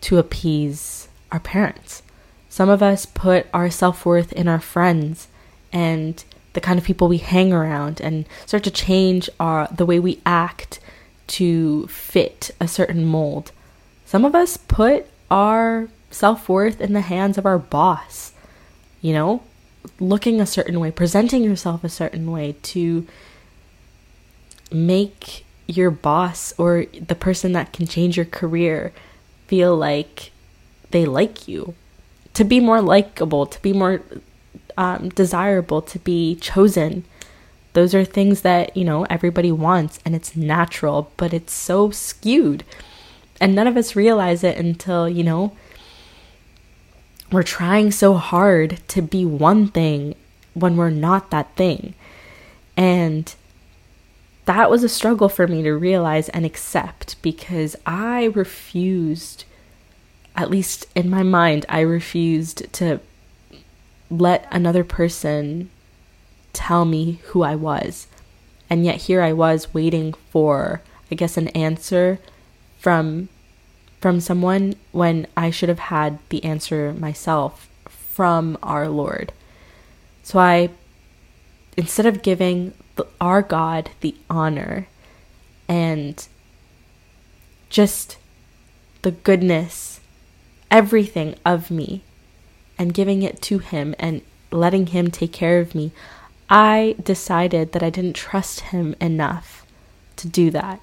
to 0.00 0.18
appease 0.18 1.06
our 1.30 1.38
parents. 1.38 2.02
Some 2.48 2.68
of 2.68 2.82
us 2.82 3.06
put 3.06 3.46
our 3.54 3.70
self 3.70 4.04
worth 4.04 4.32
in 4.32 4.48
our 4.48 4.60
friends 4.60 5.28
and 5.72 6.24
the 6.52 6.60
kind 6.60 6.80
of 6.80 6.84
people 6.84 7.06
we 7.06 7.18
hang 7.18 7.52
around 7.52 8.00
and 8.00 8.26
start 8.44 8.64
to 8.64 8.72
change 8.72 9.30
our 9.38 9.68
the 9.68 9.86
way 9.86 10.00
we 10.00 10.20
act 10.26 10.80
to 11.28 11.86
fit 11.86 12.50
a 12.60 12.66
certain 12.66 13.04
mold. 13.04 13.52
Some 14.08 14.24
of 14.24 14.34
us 14.34 14.56
put 14.56 15.04
our 15.30 15.90
self-worth 16.10 16.80
in 16.80 16.94
the 16.94 17.02
hands 17.02 17.36
of 17.36 17.44
our 17.44 17.58
boss. 17.58 18.32
You 19.02 19.12
know, 19.12 19.42
looking 20.00 20.40
a 20.40 20.46
certain 20.46 20.80
way, 20.80 20.90
presenting 20.90 21.44
yourself 21.44 21.84
a 21.84 21.90
certain 21.90 22.30
way 22.30 22.56
to 22.62 23.06
make 24.72 25.44
your 25.66 25.90
boss 25.90 26.54
or 26.56 26.86
the 27.06 27.14
person 27.14 27.52
that 27.52 27.74
can 27.74 27.86
change 27.86 28.16
your 28.16 28.24
career 28.24 28.94
feel 29.46 29.76
like 29.76 30.32
they 30.90 31.04
like 31.04 31.46
you, 31.46 31.74
to 32.32 32.44
be 32.44 32.60
more 32.60 32.80
likable, 32.80 33.44
to 33.44 33.60
be 33.60 33.74
more 33.74 34.00
um, 34.78 35.10
desirable, 35.10 35.82
to 35.82 35.98
be 35.98 36.34
chosen. 36.36 37.04
Those 37.74 37.94
are 37.94 38.06
things 38.06 38.40
that, 38.40 38.74
you 38.74 38.86
know, 38.86 39.04
everybody 39.10 39.52
wants 39.52 39.98
and 40.06 40.14
it's 40.14 40.34
natural, 40.34 41.12
but 41.18 41.34
it's 41.34 41.52
so 41.52 41.90
skewed. 41.90 42.64
And 43.40 43.54
none 43.54 43.66
of 43.66 43.76
us 43.76 43.96
realize 43.96 44.42
it 44.42 44.56
until, 44.56 45.08
you 45.08 45.22
know, 45.22 45.56
we're 47.30 47.42
trying 47.42 47.90
so 47.90 48.14
hard 48.14 48.80
to 48.88 49.02
be 49.02 49.24
one 49.24 49.68
thing 49.68 50.14
when 50.54 50.76
we're 50.76 50.90
not 50.90 51.30
that 51.30 51.54
thing. 51.56 51.94
And 52.76 53.34
that 54.46 54.70
was 54.70 54.82
a 54.82 54.88
struggle 54.88 55.28
for 55.28 55.46
me 55.46 55.62
to 55.62 55.72
realize 55.72 56.28
and 56.30 56.46
accept 56.46 57.20
because 57.22 57.76
I 57.84 58.24
refused, 58.26 59.44
at 60.34 60.50
least 60.50 60.86
in 60.94 61.10
my 61.10 61.22
mind, 61.22 61.66
I 61.68 61.80
refused 61.80 62.72
to 62.74 63.00
let 64.10 64.48
another 64.50 64.84
person 64.84 65.68
tell 66.54 66.86
me 66.86 67.20
who 67.26 67.42
I 67.42 67.54
was. 67.54 68.06
And 68.70 68.84
yet 68.84 69.02
here 69.02 69.22
I 69.22 69.32
was 69.32 69.74
waiting 69.74 70.14
for, 70.30 70.82
I 71.10 71.14
guess, 71.14 71.36
an 71.36 71.48
answer 71.48 72.18
from 72.78 73.28
from 74.00 74.20
someone 74.20 74.74
when 74.92 75.26
I 75.36 75.50
should 75.50 75.68
have 75.68 75.80
had 75.80 76.20
the 76.28 76.44
answer 76.44 76.92
myself 76.92 77.68
from 77.88 78.56
our 78.62 78.88
Lord. 78.88 79.32
So 80.22 80.38
I 80.38 80.70
instead 81.76 82.06
of 82.06 82.22
giving 82.22 82.74
our 83.20 83.42
God 83.42 83.90
the 84.00 84.14
honor 84.28 84.88
and 85.68 86.26
just 87.70 88.16
the 89.02 89.10
goodness, 89.12 90.00
everything 90.70 91.36
of 91.44 91.70
me, 91.70 92.02
and 92.78 92.94
giving 92.94 93.22
it 93.22 93.42
to 93.42 93.58
Him 93.58 93.94
and 93.98 94.22
letting 94.50 94.88
Him 94.88 95.10
take 95.10 95.32
care 95.32 95.60
of 95.60 95.74
me, 95.74 95.92
I 96.48 96.96
decided 97.02 97.72
that 97.72 97.82
I 97.82 97.90
didn't 97.90 98.14
trust 98.16 98.60
Him 98.60 98.94
enough 99.00 99.66
to 100.16 100.28
do 100.28 100.50
that. 100.50 100.80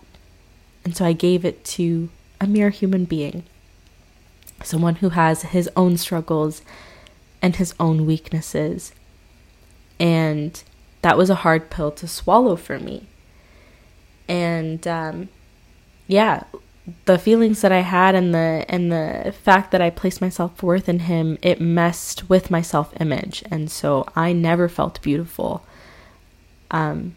And 0.86 0.96
so 0.96 1.04
I 1.04 1.13
gave 1.13 1.44
it 1.44 1.65
to 1.65 2.10
a 2.39 2.46
mere 2.46 2.70
human 2.70 3.06
being, 3.06 3.44
someone 4.63 4.96
who 4.98 5.10
has 5.10 5.42
his 5.42 5.70
own 5.75 5.98
struggles 5.98 6.62
and 7.42 7.56
his 7.56 7.74
own 7.80 8.06
weaknesses. 8.06 8.94
And 10.00 10.63
that 11.01 11.18
was 11.18 11.32
a 11.32 11.36
hard 11.36 11.72
pill 11.72 11.92
to 11.92 12.08
swallow 12.08 12.56
for 12.56 12.77
me. 12.80 13.08
And 14.27 14.88
um, 14.88 15.30
yeah, 16.08 16.44
the 17.06 17.18
feelings 17.18 17.62
that 17.62 17.72
I 17.72 17.80
had 17.80 18.13
and 18.13 18.34
the 18.34 18.65
and 18.70 18.92
the 18.92 19.34
fact 19.44 19.72
that 19.72 19.82
I 19.82 19.89
placed 19.89 20.22
my 20.22 20.30
self 20.30 20.62
worth 20.62 20.88
in 20.88 21.00
him, 21.00 21.38
it 21.42 21.60
messed 21.60 22.30
with 22.30 22.51
my 22.51 22.62
self 22.62 22.94
image, 23.00 23.44
and 23.50 23.72
so 23.72 24.08
I 24.15 24.34
never 24.34 24.68
felt 24.68 25.01
beautiful 25.01 25.65
um, 26.72 27.15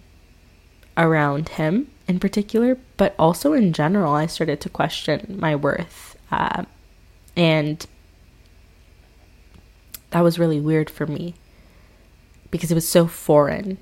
around 0.97 1.51
him 1.51 1.89
in 2.09 2.19
particular, 2.19 2.79
but 2.97 3.15
also 3.19 3.53
in 3.53 3.73
general. 3.73 4.15
I 4.15 4.27
started 4.27 4.61
to 4.63 4.69
question 4.69 5.37
my 5.39 5.55
worth, 5.55 6.17
uh, 6.33 6.65
and 7.37 7.87
that 10.11 10.23
was 10.23 10.39
really 10.39 10.59
weird 10.59 10.89
for 10.89 11.07
me 11.07 11.35
because 12.51 12.71
it 12.71 12.75
was 12.75 12.89
so 12.89 13.07
foreign. 13.07 13.79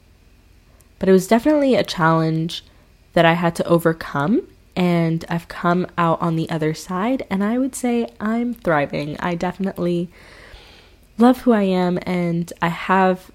But 0.99 1.09
it 1.09 1.13
was 1.13 1.29
definitely 1.29 1.75
a 1.75 1.85
challenge 1.85 2.65
that 3.13 3.25
I 3.25 3.35
had 3.35 3.55
to 3.57 3.67
overcome. 3.67 4.47
And 4.75 5.25
I've 5.31 5.49
come 5.49 5.87
out 5.97 6.21
on 6.21 6.37
the 6.37 6.51
other 6.51 6.75
side, 6.75 7.27
and 7.31 7.43
I 7.43 7.57
would 7.57 7.75
say 7.75 8.09
I'm 8.21 8.53
thriving. 8.53 9.17
I 9.21 9.35
definitely 9.35 10.11
love 11.17 11.39
who 11.41 11.53
I 11.53 11.63
am, 11.63 11.99
and 12.03 12.53
I 12.61 12.69
have 12.69 13.31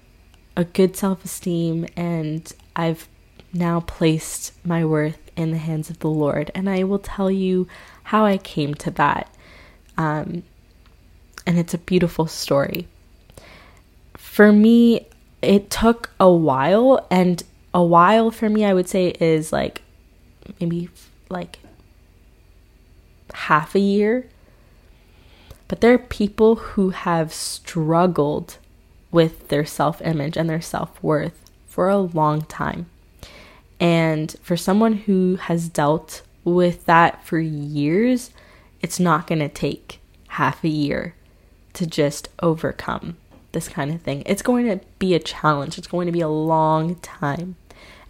a 0.56 0.62
good 0.64 0.96
self 0.96 1.24
esteem, 1.24 1.88
and 1.96 2.52
I've 2.76 3.08
now 3.52 3.80
placed 3.80 4.52
my 4.64 4.84
worth 4.84 5.30
in 5.36 5.50
the 5.50 5.58
hands 5.58 5.90
of 5.90 5.98
the 5.98 6.08
Lord. 6.08 6.50
And 6.54 6.68
I 6.68 6.84
will 6.84 6.98
tell 6.98 7.30
you 7.30 7.68
how 8.04 8.24
I 8.24 8.38
came 8.38 8.74
to 8.74 8.90
that. 8.92 9.32
Um, 9.96 10.42
and 11.46 11.58
it's 11.58 11.74
a 11.74 11.78
beautiful 11.78 12.26
story. 12.26 12.88
For 14.14 14.52
me, 14.52 15.06
it 15.42 15.70
took 15.70 16.10
a 16.20 16.30
while, 16.30 17.06
and 17.10 17.42
a 17.74 17.82
while 17.82 18.30
for 18.30 18.48
me, 18.48 18.64
I 18.64 18.74
would 18.74 18.88
say, 18.88 19.08
is 19.20 19.52
like 19.52 19.82
maybe 20.60 20.88
like 21.28 21.58
half 23.34 23.74
a 23.74 23.80
year. 23.80 24.28
But 25.68 25.80
there 25.80 25.94
are 25.94 25.98
people 25.98 26.56
who 26.56 26.90
have 26.90 27.32
struggled 27.32 28.58
with 29.10 29.48
their 29.48 29.64
self 29.64 30.00
image 30.02 30.36
and 30.36 30.48
their 30.48 30.60
self 30.60 31.02
worth 31.02 31.50
for 31.66 31.88
a 31.88 31.98
long 31.98 32.42
time. 32.42 32.86
And 33.82 34.36
for 34.42 34.56
someone 34.56 34.92
who 34.92 35.34
has 35.34 35.68
dealt 35.68 36.22
with 36.44 36.84
that 36.84 37.24
for 37.24 37.40
years, 37.40 38.30
it's 38.80 39.00
not 39.00 39.26
going 39.26 39.40
to 39.40 39.48
take 39.48 40.00
half 40.28 40.62
a 40.62 40.68
year 40.68 41.16
to 41.72 41.84
just 41.84 42.28
overcome 42.40 43.16
this 43.50 43.68
kind 43.68 43.92
of 43.92 44.00
thing. 44.00 44.22
It's 44.24 44.40
going 44.40 44.66
to 44.66 44.80
be 45.00 45.14
a 45.14 45.18
challenge, 45.18 45.78
it's 45.78 45.88
going 45.88 46.06
to 46.06 46.12
be 46.12 46.20
a 46.20 46.28
long 46.28 46.94
time, 46.96 47.56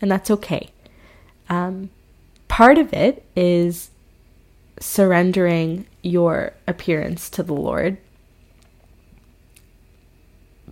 and 0.03 0.11
that's 0.11 0.31
okay. 0.31 0.69
Um, 1.49 1.89
part 2.49 2.77
of 2.77 2.93
it 2.93 3.25
is 3.35 3.91
surrendering 4.79 5.87
your 6.03 6.53
appearance 6.67 7.31
to 7.31 7.43
the 7.43 7.55
Lord 7.55 7.97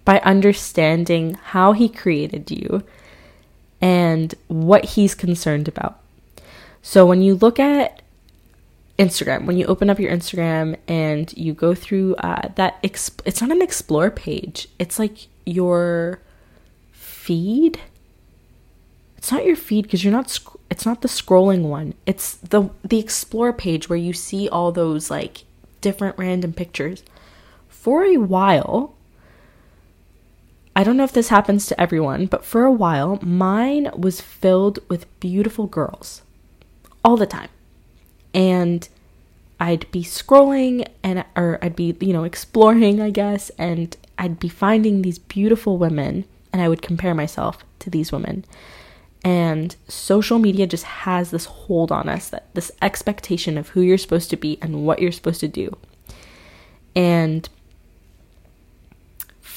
by 0.05 0.19
understanding 0.21 1.39
how 1.43 1.73
He 1.73 1.89
created 1.89 2.51
you 2.51 2.83
and 3.81 4.35
what 4.49 4.85
He's 4.85 5.15
concerned 5.15 5.69
about. 5.69 6.01
So 6.83 7.07
when 7.07 7.23
you 7.23 7.35
look 7.35 7.59
at 7.59 8.03
Instagram, 8.99 9.47
when 9.47 9.57
you 9.57 9.67
open 9.67 9.89
up 9.89 9.99
your 9.99 10.13
Instagram 10.13 10.77
and 10.87 11.33
you 11.37 11.55
go 11.55 11.75
through 11.75 12.15
uh, 12.17 12.49
that, 12.57 12.83
exp- 12.83 13.23
it's 13.25 13.41
not 13.41 13.51
an 13.51 13.63
explore 13.63 14.11
page, 14.11 14.69
it's 14.79 14.99
like 14.99 15.29
your 15.47 16.21
feed. 16.93 17.81
It's 19.17 19.31
not 19.31 19.45
your 19.45 19.57
feed 19.57 19.83
because 19.83 20.03
you're 20.03 20.13
not. 20.13 20.31
Sc- 20.31 20.57
it's 20.71 20.87
not 20.87 21.03
the 21.03 21.09
scrolling 21.09 21.63
one. 21.63 21.95
It's 22.07 22.35
the 22.37 22.71
the 22.83 22.99
explore 22.99 23.53
page 23.53 23.89
where 23.89 23.99
you 23.99 24.13
see 24.15 24.49
all 24.49 24.73
those 24.73 25.11
like 25.11 25.45
different 25.81 26.17
random 26.19 26.53
pictures. 26.55 27.03
For 27.69 28.05
a 28.05 28.17
while, 28.17 28.95
I 30.75 30.85
don't 30.85 30.97
know 30.97 31.05
if 31.05 31.13
this 31.13 31.29
happens 31.29 31.67
to 31.67 31.81
everyone, 31.81 32.27
but 32.27 32.45
for 32.45 32.65
a 32.65 32.73
while, 32.73 33.19
mine 33.23 33.91
was 33.97 34.21
filled 34.21 34.79
with 34.89 35.21
beautiful 35.21 35.67
girls 35.67 36.23
all 37.05 37.17
the 37.17 37.27
time 37.27 37.49
and 38.35 38.89
I'd 39.59 39.91
be 39.91 40.03
scrolling 40.03 40.87
and 41.03 41.25
or 41.37 41.59
I'd 41.61 41.77
be, 41.77 41.97
you 42.01 42.13
know, 42.13 42.25
exploring, 42.25 43.01
I 43.01 43.11
guess, 43.11 43.51
and 43.59 43.95
I'd 44.19 44.39
be 44.39 44.49
finding 44.49 45.03
these 45.03 45.19
beautiful 45.19 45.77
women 45.77 46.25
and 46.53 46.63
I 46.63 46.69
would 46.69 46.83
compare 46.83 47.15
myself 47.15 47.65
to 47.81 47.91
these 47.91 48.13
women. 48.13 48.45
And 49.23 49.77
social 49.87 50.39
media 50.39 50.67
just 50.67 50.85
has 50.85 51.31
this 51.31 51.45
hold 51.45 51.93
on 51.93 52.09
us 52.09 52.31
that 52.31 52.47
this 52.55 52.73
expectation 52.81 53.59
of 53.59 53.69
who 53.71 53.83
you're 53.83 53.99
supposed 53.99 54.31
to 54.31 54.37
be 54.37 54.59
and 54.63 54.87
what 54.87 55.01
you're 55.01 55.13
supposed 55.13 55.41
to 55.41 55.49
do. 55.49 55.77
And 56.97 57.49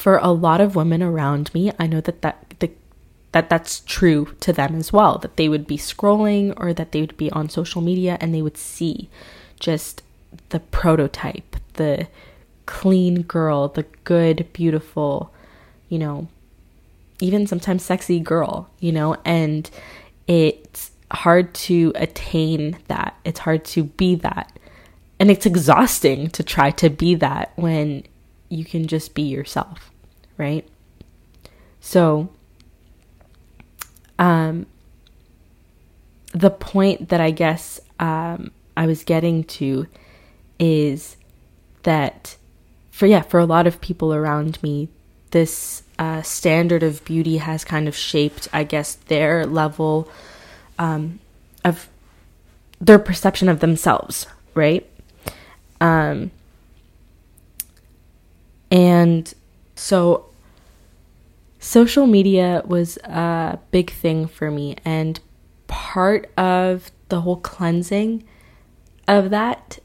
for 0.03 0.17
a 0.17 0.31
lot 0.31 0.60
of 0.60 0.75
women 0.75 1.01
around 1.01 1.53
me, 1.53 1.72
I 1.79 1.88
know 1.88 2.01
that 2.01 2.24
that 2.24 2.55
the 2.60 2.69
that 3.31 3.50
that's 3.50 3.79
true 3.86 4.36
to 4.41 4.51
them 4.51 4.75
as 4.75 4.91
well 4.91 5.17
that 5.19 5.38
they 5.38 5.48
would 5.48 5.65
be 5.65 5.77
scrolling 5.77 6.53
or 6.57 6.74
that 6.74 6.91
they 6.91 7.00
would 7.00 7.15
be 7.15 7.31
on 7.31 7.48
social 7.48 7.81
media 7.81 8.17
and 8.19 8.36
they 8.36 8.41
would 8.41 8.57
see 8.57 9.10
just 9.62 10.03
the 10.50 10.60
prototype, 10.60 11.55
the 11.75 12.07
clean 12.65 13.22
girl, 13.22 13.69
the 13.69 13.86
good, 14.03 14.45
beautiful, 14.51 15.33
you 15.88 15.98
know, 15.98 16.27
even 17.22 17.48
sometimes 17.48 17.86
sexy 17.86 18.19
girl, 18.19 18.69
you 18.81 18.91
know, 18.91 19.15
and 19.24 19.69
it's 20.27 20.91
hard 21.12 21.53
to 21.53 21.93
attain 21.95 22.77
that. 22.89 23.17
It's 23.24 23.39
hard 23.39 23.63
to 23.67 23.86
be 23.86 24.15
that. 24.15 24.51
And 25.17 25.31
it's 25.31 25.45
exhausting 25.45 26.29
to 26.31 26.43
try 26.43 26.72
to 26.72 26.89
be 26.89 27.15
that 27.15 27.53
when 27.55 28.03
you 28.50 28.65
can 28.65 28.88
just 28.88 29.15
be 29.15 29.22
yourself, 29.22 29.92
right? 30.38 30.68
So, 31.80 32.30
um, 34.18 34.66
the 36.34 36.50
point 36.50 37.10
that 37.10 37.22
I 37.22 37.32
guess 37.32 37.80
um, 38.00 38.52
I 38.75 38.86
was 38.88 39.04
getting 39.04 39.44
to 39.46 39.88
is 40.60 41.18
that 41.84 42.38
for 42.92 43.06
yeah 43.06 43.22
for 43.22 43.40
a 43.40 43.46
lot 43.46 43.68
of 43.68 43.82
people 43.82 44.13
around 44.13 44.62
me 44.63 44.88
this 45.32 45.84
uh, 46.00 46.22
standard 46.22 46.84
of 46.84 47.04
beauty 47.06 47.38
has 47.38 47.63
kind 47.63 47.88
of 47.88 47.96
shaped 47.96 48.48
I 48.54 48.63
guess 48.63 48.96
their 48.96 49.46
level 49.46 50.10
um, 50.80 51.20
of 51.63 51.90
their 52.80 53.00
perception 53.00 53.50
of 53.50 53.60
themselves 53.60 54.25
right 54.54 54.90
um, 55.82 56.32
and 58.72 59.34
so 59.75 60.25
social 61.60 62.08
media 62.08 62.62
was 62.65 62.98
a 62.98 63.60
big 63.72 63.92
thing 63.92 64.27
for 64.27 64.51
me 64.51 64.75
and 64.84 65.20
part 65.68 66.32
of 66.38 66.92
the 67.10 67.22
whole 67.22 67.38
cleansing 67.38 68.24
of 69.08 69.30
that 69.30 69.80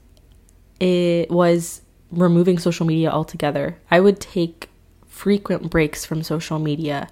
it 0.81 1.31
was 1.31 1.83
removing 2.11 2.59
social 2.59 2.87
media 2.87 3.11
altogether. 3.11 3.79
I 3.91 4.01
would 4.01 4.21
take 4.21 4.69
frequent 5.07 5.71
breaks 5.71 6.05
from 6.05 6.23
social 6.23 6.59
media, 6.59 7.09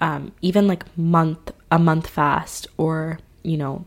um, 0.00 0.32
even 0.40 0.66
like 0.66 0.96
month 0.96 1.50
a 1.70 1.78
month 1.78 2.06
fast, 2.08 2.66
or 2.76 3.18
you 3.42 3.56
know, 3.56 3.84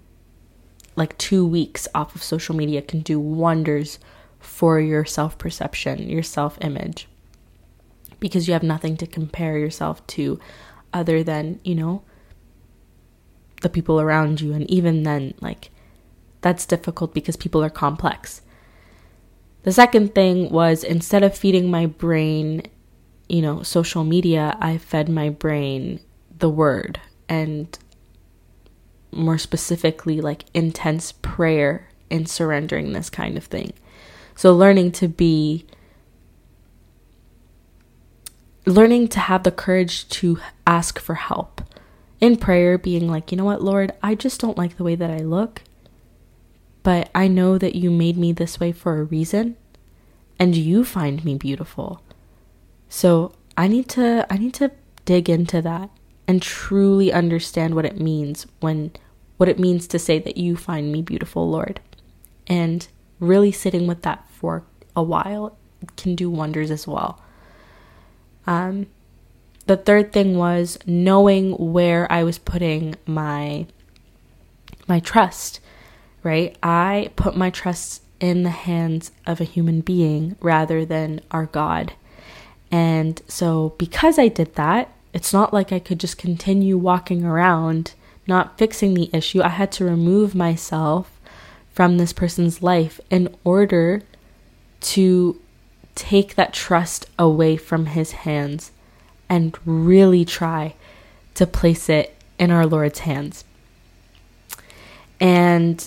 like 0.96 1.18
two 1.18 1.46
weeks 1.46 1.88
off 1.96 2.16
of 2.16 2.24
social 2.24 2.56
media 2.56 2.82
can 2.82 3.00
do 3.02 3.20
wonders 3.20 4.00
for 4.40 4.80
your 4.80 5.06
self 5.06 5.38
perception, 5.38 6.10
your 6.10 6.24
self 6.24 6.58
image, 6.62 7.08
because 8.20 8.48
you 8.48 8.54
have 8.54 8.64
nothing 8.64 8.98
to 8.98 9.08
compare 9.08 9.58
yourself 9.58 10.06
to 10.08 10.40
other 10.94 11.24
than 11.24 11.60
you 11.64 11.76
know 11.76 12.04
the 13.62 13.70
people 13.70 14.00
around 14.00 14.42
you, 14.42 14.54
and 14.54 14.70
even 14.70 15.04
then, 15.04 15.34
like 15.42 15.72
that's 16.42 16.66
difficult 16.66 17.14
because 17.14 17.36
people 17.36 17.64
are 17.64 17.70
complex. 17.70 18.42
The 19.64 19.72
second 19.72 20.16
thing 20.16 20.50
was 20.50 20.84
instead 20.84 21.24
of 21.24 21.38
feeding 21.38 21.70
my 21.70 21.88
brain, 21.88 22.64
you 23.28 23.42
know, 23.42 23.64
social 23.64 24.04
media, 24.04 24.56
I 24.62 24.78
fed 24.78 25.10
my 25.10 25.30
brain 25.30 26.00
the 26.40 26.50
word 26.50 27.02
and 27.28 27.78
more 29.12 29.38
specifically, 29.38 30.22
like 30.22 30.46
intense 30.54 31.12
prayer 31.12 31.90
and 32.10 32.30
surrendering 32.30 32.94
this 32.94 33.10
kind 33.10 33.38
of 33.38 33.46
thing. 33.46 33.74
So, 34.36 34.54
learning 34.56 34.92
to 34.94 35.08
be, 35.08 35.66
learning 38.68 39.08
to 39.10 39.20
have 39.20 39.44
the 39.44 39.52
courage 39.52 40.08
to 40.10 40.40
ask 40.68 41.00
for 41.00 41.16
help 41.16 41.62
in 42.20 42.38
prayer, 42.38 42.78
being 42.78 43.08
like, 43.10 43.32
you 43.32 43.38
know 43.38 43.46
what, 43.46 43.64
Lord, 43.64 43.92
I 44.04 44.14
just 44.16 44.40
don't 44.40 44.58
like 44.58 44.78
the 44.78 44.84
way 44.84 44.96
that 44.96 45.10
I 45.10 45.20
look 45.20 45.62
but 46.88 47.10
I 47.14 47.28
know 47.28 47.58
that 47.58 47.76
you 47.76 47.92
made 47.92 48.18
me 48.18 48.32
this 48.32 48.62
way 48.62 48.72
for 48.72 48.98
a 48.98 49.04
reason 49.04 49.58
and 50.40 50.56
you 50.56 50.86
find 50.86 51.26
me 51.26 51.36
beautiful. 51.36 52.02
So, 52.88 53.34
I 53.58 53.68
need 53.68 53.90
to 53.90 54.26
I 54.30 54.38
need 54.38 54.54
to 54.54 54.72
dig 55.04 55.30
into 55.30 55.62
that 55.64 55.90
and 56.30 56.42
truly 56.42 57.12
understand 57.12 57.76
what 57.76 57.84
it 57.84 58.00
means 58.00 58.48
when 58.62 58.94
what 59.36 59.50
it 59.50 59.60
means 59.60 59.86
to 59.88 60.00
say 60.00 60.18
that 60.20 60.38
you 60.38 60.56
find 60.56 60.90
me 60.90 61.02
beautiful, 61.02 61.50
Lord. 61.50 61.82
And 62.48 62.88
really 63.20 63.52
sitting 63.52 63.86
with 63.86 64.04
that 64.04 64.24
for 64.30 64.64
a 64.96 65.04
while 65.04 65.58
can 65.98 66.16
do 66.16 66.30
wonders 66.30 66.72
as 66.72 66.88
well. 66.88 67.22
Um 68.48 68.88
the 69.68 69.78
third 69.78 70.14
thing 70.14 70.38
was 70.38 70.80
knowing 70.86 71.52
where 71.52 72.10
I 72.12 72.24
was 72.24 72.40
putting 72.40 72.96
my 73.06 73.68
my 74.88 75.00
trust 75.02 75.60
right? 76.28 76.58
I 76.62 77.10
put 77.16 77.38
my 77.38 77.50
trust 77.50 78.04
in 78.20 78.44
the 78.44 78.50
hands 78.50 79.12
of 79.26 79.40
a 79.40 79.46
human 79.46 79.80
being 79.80 80.36
rather 80.42 80.84
than 80.84 81.22
our 81.32 81.46
God. 81.46 81.94
And 82.70 83.22
so, 83.30 83.76
because 83.78 84.20
I 84.20 84.28
did 84.28 84.56
that, 84.56 84.92
it's 85.14 85.32
not 85.32 85.54
like 85.54 85.72
I 85.72 85.80
could 85.80 86.02
just 86.02 86.18
continue 86.18 86.78
walking 86.78 87.24
around 87.24 87.94
not 88.28 88.58
fixing 88.58 88.94
the 88.94 89.10
issue. 89.14 89.42
I 89.42 89.48
had 89.48 89.72
to 89.74 89.86
remove 89.86 90.36
myself 90.36 91.18
from 91.72 91.98
this 91.98 92.12
person's 92.12 92.62
life 92.62 93.00
in 93.10 93.34
order 93.46 94.02
to 94.82 95.40
take 95.98 96.36
that 96.36 96.54
trust 96.54 97.08
away 97.18 97.58
from 97.58 97.88
his 97.88 98.12
hands 98.12 98.72
and 99.28 99.58
really 99.66 100.24
try 100.24 100.76
to 101.34 101.46
place 101.48 101.90
it 101.90 102.16
in 102.40 102.52
our 102.52 102.66
Lord's 102.66 103.00
hands. 103.00 103.44
And 105.20 105.86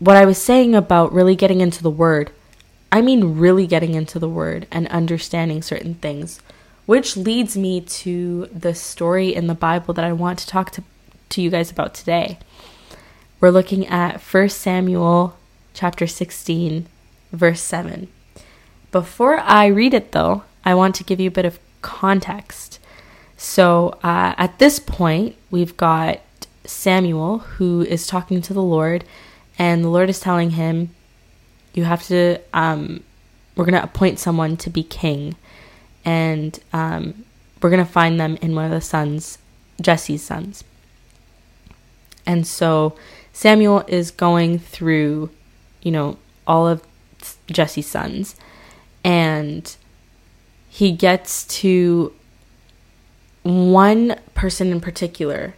what 0.00 0.16
I 0.16 0.26
was 0.26 0.36
saying 0.42 0.74
about 0.74 1.12
really 1.12 1.36
getting 1.36 1.60
into 1.60 1.82
the 1.82 1.90
word, 1.90 2.32
I 2.90 3.00
mean 3.00 3.38
really 3.38 3.68
getting 3.68 3.94
into 3.94 4.18
the 4.18 4.28
word 4.28 4.66
and 4.72 4.88
understanding 4.88 5.62
certain 5.62 5.94
things, 5.94 6.40
which 6.84 7.16
leads 7.16 7.56
me 7.56 7.80
to 7.80 8.46
the 8.46 8.74
story 8.74 9.32
in 9.32 9.46
the 9.46 9.54
Bible 9.54 9.94
that 9.94 10.04
I 10.04 10.12
want 10.12 10.40
to 10.40 10.46
talk 10.46 10.72
to, 10.72 10.82
to 11.30 11.40
you 11.40 11.50
guys 11.50 11.70
about 11.70 11.94
today. 11.94 12.38
We're 13.38 13.50
looking 13.50 13.86
at 13.86 14.20
1 14.20 14.48
Samuel 14.48 15.36
chapter 15.72 16.08
16, 16.08 16.86
verse 17.32 17.60
7. 17.60 18.08
Before 18.92 19.40
I 19.40 19.66
read 19.66 19.94
it 19.94 20.12
though, 20.12 20.44
I 20.64 20.74
want 20.74 20.94
to 20.96 21.04
give 21.04 21.18
you 21.18 21.28
a 21.28 21.32
bit 21.32 21.44
of 21.44 21.58
context. 21.80 22.78
So 23.36 23.98
uh, 24.04 24.34
at 24.38 24.58
this 24.60 24.78
point, 24.78 25.34
we've 25.50 25.76
got 25.76 26.20
Samuel 26.64 27.38
who 27.38 27.80
is 27.82 28.06
talking 28.06 28.40
to 28.42 28.54
the 28.54 28.62
Lord 28.62 29.04
and 29.58 29.82
the 29.82 29.88
Lord 29.88 30.08
is 30.08 30.20
telling 30.20 30.50
him, 30.50 30.90
"You 31.74 31.84
have 31.84 32.04
to. 32.04 32.38
Um, 32.52 33.02
we're 33.54 33.64
going 33.64 33.80
to 33.80 33.82
appoint 33.82 34.18
someone 34.18 34.56
to 34.58 34.70
be 34.70 34.82
king, 34.82 35.36
and 36.04 36.58
um, 36.72 37.24
we're 37.60 37.70
going 37.70 37.84
to 37.84 37.90
find 37.90 38.18
them 38.18 38.38
in 38.40 38.54
one 38.54 38.64
of 38.64 38.70
the 38.70 38.80
sons, 38.80 39.38
Jesse's 39.80 40.22
sons." 40.22 40.64
And 42.24 42.46
so 42.46 42.96
Samuel 43.32 43.84
is 43.88 44.10
going 44.10 44.58
through, 44.58 45.30
you 45.82 45.90
know, 45.90 46.18
all 46.46 46.66
of 46.66 46.82
Jesse's 47.46 47.86
sons, 47.86 48.36
and 49.04 49.76
he 50.68 50.92
gets 50.92 51.44
to 51.44 52.12
one 53.42 54.16
person 54.34 54.70
in 54.70 54.80
particular. 54.80 55.54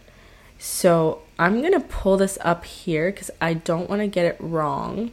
So 0.57 1.21
I'm 1.37 1.61
going 1.61 1.73
to 1.73 1.79
pull 1.79 2.17
this 2.17 2.37
up 2.41 2.65
here 2.65 3.11
because 3.11 3.31
I 3.39 3.53
don't 3.53 3.89
want 3.89 4.01
to 4.01 4.07
get 4.07 4.25
it 4.25 4.37
wrong. 4.39 5.11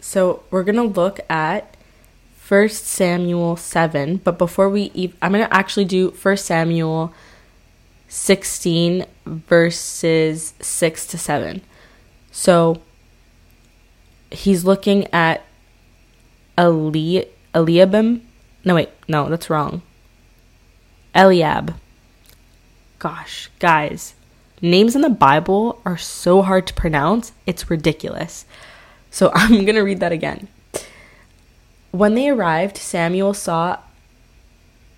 So 0.00 0.42
we're 0.50 0.64
going 0.64 0.76
to 0.76 1.00
look 1.00 1.20
at 1.28 1.76
1 2.48 2.68
Samuel 2.70 3.56
7, 3.56 4.16
but 4.16 4.36
before 4.38 4.68
we 4.68 4.90
ev- 4.96 5.16
I'm 5.22 5.32
going 5.32 5.46
to 5.46 5.54
actually 5.54 5.84
do 5.84 6.10
1 6.10 6.36
Samuel 6.36 7.14
16 8.08 9.06
verses 9.24 10.54
6 10.60 11.06
to 11.06 11.18
7. 11.18 11.60
So 12.32 12.82
he's 14.32 14.64
looking 14.64 15.06
at 15.12 15.44
Eli- 16.60 17.24
Eliabim. 17.54 18.20
No, 18.64 18.74
wait, 18.74 18.90
no, 19.08 19.28
that's 19.28 19.48
wrong. 19.48 19.82
Eliab. 21.14 21.74
Gosh, 22.98 23.50
guys, 23.58 24.14
Names 24.62 24.94
in 24.94 25.00
the 25.00 25.08
Bible 25.08 25.80
are 25.86 25.96
so 25.96 26.42
hard 26.42 26.66
to 26.66 26.74
pronounce, 26.74 27.32
it's 27.46 27.70
ridiculous. 27.70 28.44
So 29.10 29.30
I'm 29.34 29.64
going 29.64 29.74
to 29.74 29.80
read 29.80 30.00
that 30.00 30.12
again. 30.12 30.48
When 31.92 32.14
they 32.14 32.28
arrived, 32.28 32.76
Samuel 32.76 33.34
saw 33.34 33.78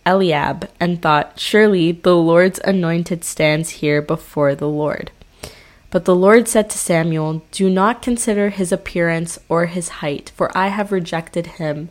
Eliab 0.04 0.68
and 0.80 1.00
thought, 1.00 1.38
Surely 1.38 1.92
the 1.92 2.16
Lord's 2.16 2.60
anointed 2.64 3.24
stands 3.24 3.70
here 3.70 4.02
before 4.02 4.54
the 4.54 4.68
Lord. 4.68 5.12
But 5.92 6.06
the 6.06 6.16
Lord 6.16 6.48
said 6.48 6.70
to 6.70 6.78
Samuel, 6.78 7.42
Do 7.52 7.68
not 7.68 8.00
consider 8.00 8.48
his 8.48 8.72
appearance 8.72 9.38
or 9.50 9.66
his 9.66 10.00
height, 10.00 10.32
for 10.34 10.50
I 10.56 10.68
have 10.68 10.90
rejected 10.90 11.46
him. 11.58 11.90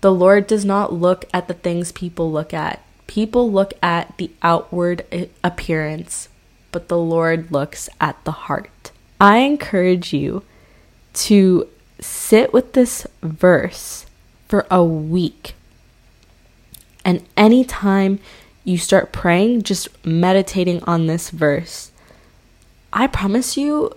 The 0.00 0.10
Lord 0.10 0.46
does 0.46 0.64
not 0.64 0.94
look 0.94 1.26
at 1.34 1.48
the 1.48 1.54
things 1.54 1.92
people 1.92 2.32
look 2.32 2.54
at. 2.54 2.82
People 3.06 3.52
look 3.52 3.74
at 3.82 4.16
the 4.16 4.30
outward 4.42 5.04
uh, 5.12 5.26
appearance, 5.44 6.30
but 6.72 6.88
the 6.88 6.96
Lord 6.96 7.52
looks 7.52 7.90
at 8.00 8.16
the 8.24 8.32
heart. 8.32 8.90
I 9.20 9.38
encourage 9.40 10.14
you 10.14 10.44
to 11.12 11.68
sit 12.00 12.54
with 12.54 12.72
this 12.72 13.06
verse 13.22 14.06
for 14.48 14.66
a 14.70 14.82
week. 14.82 15.54
And 17.04 17.22
anytime 17.36 18.18
you 18.64 18.78
start 18.78 19.12
praying, 19.12 19.64
just 19.64 19.88
meditating 20.06 20.82
on 20.84 21.06
this 21.06 21.28
verse, 21.28 21.91
I 22.92 23.06
promise 23.06 23.56
you 23.56 23.92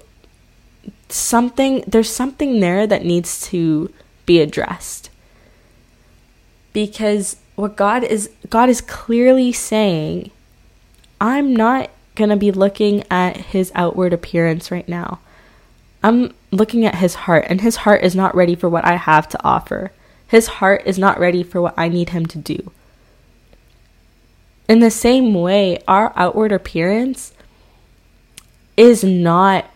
something 1.09 1.83
there's 1.87 2.09
something 2.09 2.59
there 2.59 2.87
that 2.87 3.05
needs 3.05 3.47
to 3.49 3.91
be 4.25 4.39
addressed. 4.39 5.09
Because 6.73 7.37
what 7.55 7.75
God 7.75 8.03
is 8.03 8.29
God 8.49 8.69
is 8.69 8.81
clearly 8.81 9.51
saying, 9.51 10.31
I'm 11.19 11.55
not 11.55 11.89
going 12.15 12.29
to 12.29 12.35
be 12.35 12.51
looking 12.51 13.03
at 13.11 13.37
his 13.37 13.71
outward 13.75 14.13
appearance 14.13 14.71
right 14.71 14.87
now. 14.87 15.19
I'm 16.03 16.33
looking 16.51 16.85
at 16.85 16.95
his 16.95 17.15
heart, 17.15 17.45
and 17.49 17.61
his 17.61 17.77
heart 17.77 18.03
is 18.03 18.15
not 18.15 18.35
ready 18.35 18.55
for 18.55 18.69
what 18.69 18.85
I 18.85 18.95
have 18.95 19.27
to 19.29 19.43
offer. 19.43 19.91
His 20.27 20.47
heart 20.47 20.83
is 20.85 20.99
not 20.99 21.19
ready 21.19 21.43
for 21.43 21.61
what 21.61 21.73
I 21.77 21.89
need 21.89 22.09
him 22.09 22.25
to 22.27 22.37
do. 22.37 22.71
In 24.67 24.79
the 24.79 24.91
same 24.91 25.33
way, 25.33 25.79
our 25.87 26.13
outward 26.15 26.51
appearance 26.51 27.33
is 28.77 29.03
not 29.03 29.69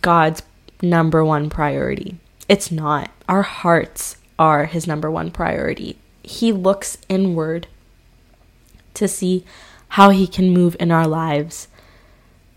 God's 0.00 0.42
number 0.82 1.24
one 1.24 1.50
priority. 1.50 2.16
It's 2.48 2.70
not. 2.70 3.10
Our 3.28 3.42
hearts 3.42 4.16
are 4.38 4.66
his 4.66 4.86
number 4.86 5.10
one 5.10 5.30
priority. 5.30 5.98
He 6.22 6.52
looks 6.52 6.98
inward 7.08 7.66
to 8.94 9.08
see 9.08 9.44
how 9.90 10.10
he 10.10 10.26
can 10.26 10.50
move 10.50 10.76
in 10.78 10.90
our 10.90 11.06
lives. 11.06 11.68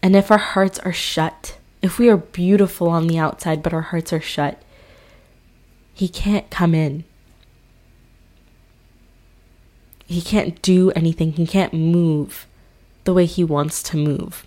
And 0.01 0.15
if 0.15 0.31
our 0.31 0.37
hearts 0.37 0.79
are 0.79 0.93
shut, 0.93 1.57
if 1.81 1.99
we 1.99 2.09
are 2.09 2.17
beautiful 2.17 2.89
on 2.89 3.07
the 3.07 3.19
outside 3.19 3.61
but 3.61 3.73
our 3.73 3.81
hearts 3.81 4.11
are 4.13 4.21
shut, 4.21 4.61
he 5.93 6.07
can't 6.07 6.49
come 6.49 6.73
in. 6.73 7.03
He 10.05 10.21
can't 10.21 10.61
do 10.61 10.91
anything. 10.91 11.33
He 11.33 11.45
can't 11.45 11.73
move 11.73 12.47
the 13.03 13.13
way 13.13 13.25
he 13.25 13.43
wants 13.43 13.83
to 13.83 13.97
move. 13.97 14.45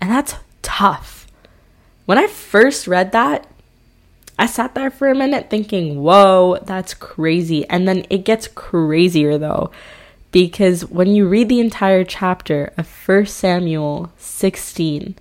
And 0.00 0.10
that's 0.10 0.34
tough. 0.62 1.26
When 2.06 2.18
I 2.18 2.26
first 2.26 2.86
read 2.86 3.12
that, 3.12 3.46
I 4.38 4.46
sat 4.46 4.74
there 4.74 4.90
for 4.90 5.08
a 5.08 5.14
minute 5.14 5.50
thinking, 5.50 6.02
whoa, 6.02 6.58
that's 6.62 6.94
crazy. 6.94 7.68
And 7.68 7.86
then 7.86 8.06
it 8.08 8.24
gets 8.24 8.48
crazier 8.48 9.36
though, 9.36 9.70
because 10.32 10.86
when 10.86 11.14
you 11.14 11.28
read 11.28 11.50
the 11.50 11.60
entire 11.60 12.04
chapter 12.04 12.72
of 12.78 12.88
1 13.06 13.26
Samuel 13.26 14.10
16, 14.16 15.14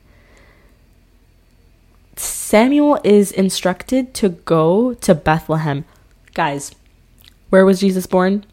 Samuel 2.16 3.00
is 3.04 3.32
instructed 3.32 4.14
to 4.14 4.30
go 4.30 4.94
to 4.94 5.14
Bethlehem. 5.14 5.84
Guys, 6.34 6.74
where 7.50 7.66
was 7.66 7.82
Jesus 7.82 8.08
born? 8.08 8.46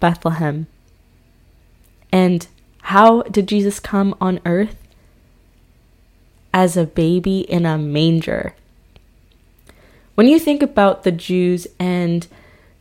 Bethlehem. 0.00 0.66
And 2.10 2.46
how 2.82 3.22
did 3.22 3.46
Jesus 3.46 3.78
come 3.78 4.14
on 4.20 4.40
earth? 4.46 4.76
As 6.52 6.76
a 6.76 6.84
baby 6.84 7.40
in 7.40 7.64
a 7.64 7.78
manger. 7.78 8.54
When 10.14 10.26
you 10.26 10.38
think 10.38 10.62
about 10.62 11.04
the 11.04 11.12
Jews 11.12 11.66
and 11.78 12.26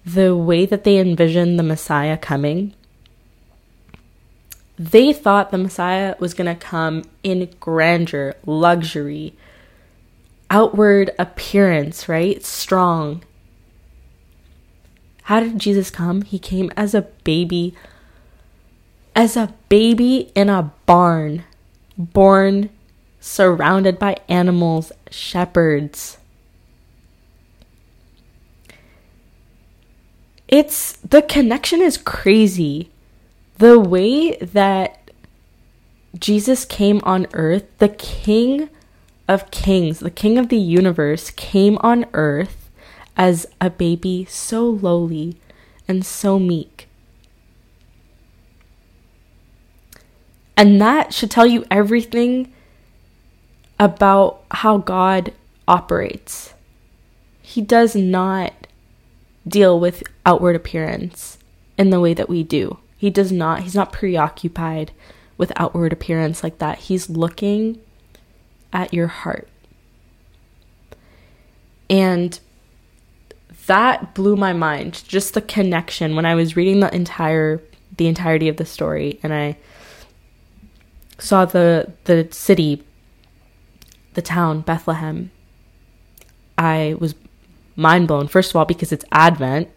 the 0.05 0.35
way 0.35 0.65
that 0.65 0.83
they 0.83 0.97
envisioned 0.97 1.57
the 1.57 1.63
Messiah 1.63 2.17
coming, 2.17 2.73
they 4.77 5.13
thought 5.13 5.51
the 5.51 5.57
Messiah 5.57 6.15
was 6.19 6.33
going 6.33 6.53
to 6.53 6.59
come 6.59 7.03
in 7.21 7.49
grandeur, 7.59 8.35
luxury, 8.45 9.33
outward 10.49 11.11
appearance, 11.19 12.09
right? 12.09 12.43
Strong. 12.43 13.23
How 15.23 15.41
did 15.41 15.59
Jesus 15.59 15.91
come? 15.91 16.23
He 16.23 16.39
came 16.39 16.71
as 16.75 16.95
a 16.95 17.03
baby, 17.23 17.75
as 19.15 19.37
a 19.37 19.53
baby 19.67 20.31
in 20.33 20.49
a 20.49 20.71
barn, 20.85 21.43
born 21.97 22.69
surrounded 23.19 23.99
by 23.99 24.17
animals, 24.27 24.91
shepherds. 25.09 26.17
It's 30.47 30.93
the 30.97 31.21
connection 31.21 31.81
is 31.81 31.97
crazy. 31.97 32.91
The 33.57 33.79
way 33.79 34.35
that 34.37 35.11
Jesus 36.17 36.65
came 36.65 37.01
on 37.03 37.27
earth, 37.33 37.65
the 37.77 37.89
king 37.89 38.69
of 39.27 39.51
kings, 39.51 39.99
the 39.99 40.09
king 40.09 40.39
of 40.39 40.49
the 40.49 40.57
universe, 40.57 41.29
came 41.29 41.77
on 41.81 42.05
earth 42.13 42.71
as 43.15 43.45
a 43.61 43.69
baby 43.69 44.25
so 44.25 44.65
lowly 44.65 45.37
and 45.87 46.05
so 46.05 46.39
meek. 46.39 46.87
And 50.57 50.81
that 50.81 51.13
should 51.13 51.29
tell 51.29 51.45
you 51.45 51.63
everything 51.69 52.51
about 53.79 54.43
how 54.51 54.77
God 54.77 55.33
operates. 55.67 56.53
He 57.41 57.61
does 57.61 57.95
not 57.95 58.53
deal 59.47 59.79
with 59.79 60.03
outward 60.25 60.55
appearance 60.55 61.37
in 61.77 61.89
the 61.89 61.99
way 61.99 62.13
that 62.13 62.29
we 62.29 62.43
do. 62.43 62.77
He 62.97 63.09
does 63.09 63.31
not, 63.31 63.61
he's 63.61 63.75
not 63.75 63.93
preoccupied 63.93 64.91
with 65.37 65.53
outward 65.55 65.93
appearance 65.93 66.43
like 66.43 66.59
that. 66.59 66.79
He's 66.79 67.09
looking 67.09 67.79
at 68.73 68.93
your 68.93 69.07
heart. 69.07 69.47
And 71.89 72.39
that 73.65 74.13
blew 74.13 74.35
my 74.35 74.51
mind. 74.53 75.03
Just 75.07 75.33
the 75.33 75.41
connection 75.41 76.15
when 76.15 76.25
I 76.25 76.35
was 76.35 76.55
reading 76.55 76.81
the 76.81 76.93
entire 76.93 77.61
the 77.97 78.07
entirety 78.07 78.47
of 78.47 78.55
the 78.55 78.65
story 78.65 79.19
and 79.23 79.33
I 79.33 79.57
saw 81.17 81.45
the 81.45 81.91
the 82.05 82.27
city 82.31 82.83
the 84.13 84.21
town 84.21 84.61
Bethlehem. 84.61 85.31
I 86.57 86.95
was 86.99 87.15
mind 87.75 88.07
blown 88.07 88.27
first 88.27 88.51
of 88.51 88.55
all 88.55 88.65
because 88.65 88.91
it's 88.91 89.05
Advent. 89.11 89.69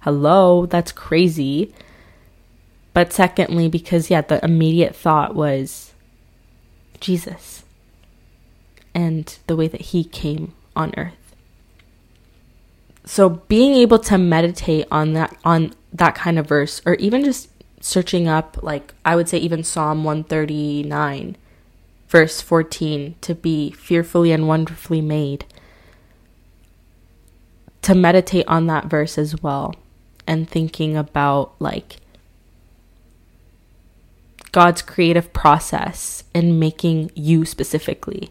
Hello, 0.00 0.66
that's 0.66 0.92
crazy. 0.92 1.74
But 2.94 3.12
secondly 3.12 3.68
because 3.68 4.10
yeah, 4.10 4.22
the 4.22 4.44
immediate 4.44 4.96
thought 4.96 5.34
was 5.34 5.92
Jesus 7.00 7.64
and 8.94 9.38
the 9.46 9.56
way 9.56 9.68
that 9.68 9.80
he 9.80 10.04
came 10.04 10.54
on 10.74 10.92
earth. 10.96 11.34
So 13.04 13.28
being 13.28 13.74
able 13.74 13.98
to 14.00 14.18
meditate 14.18 14.86
on 14.90 15.14
that 15.14 15.36
on 15.44 15.74
that 15.92 16.14
kind 16.14 16.38
of 16.38 16.46
verse 16.46 16.80
or 16.86 16.94
even 16.94 17.24
just 17.24 17.48
searching 17.80 18.28
up 18.28 18.62
like 18.62 18.94
I 19.04 19.16
would 19.16 19.28
say 19.28 19.38
even 19.38 19.64
Psalm 19.64 20.04
139 20.04 21.36
verse 22.10 22.40
14 22.40 23.14
to 23.20 23.34
be 23.36 23.70
fearfully 23.70 24.32
and 24.32 24.48
wonderfully 24.48 25.00
made. 25.00 25.44
To 27.82 27.94
meditate 27.94 28.46
on 28.48 28.66
that 28.66 28.86
verse 28.86 29.16
as 29.16 29.40
well 29.42 29.74
and 30.26 30.50
thinking 30.50 30.96
about 30.96 31.54
like 31.60 31.96
God's 34.52 34.82
creative 34.82 35.32
process 35.32 36.24
in 36.34 36.58
making 36.58 37.12
you 37.14 37.44
specifically. 37.44 38.30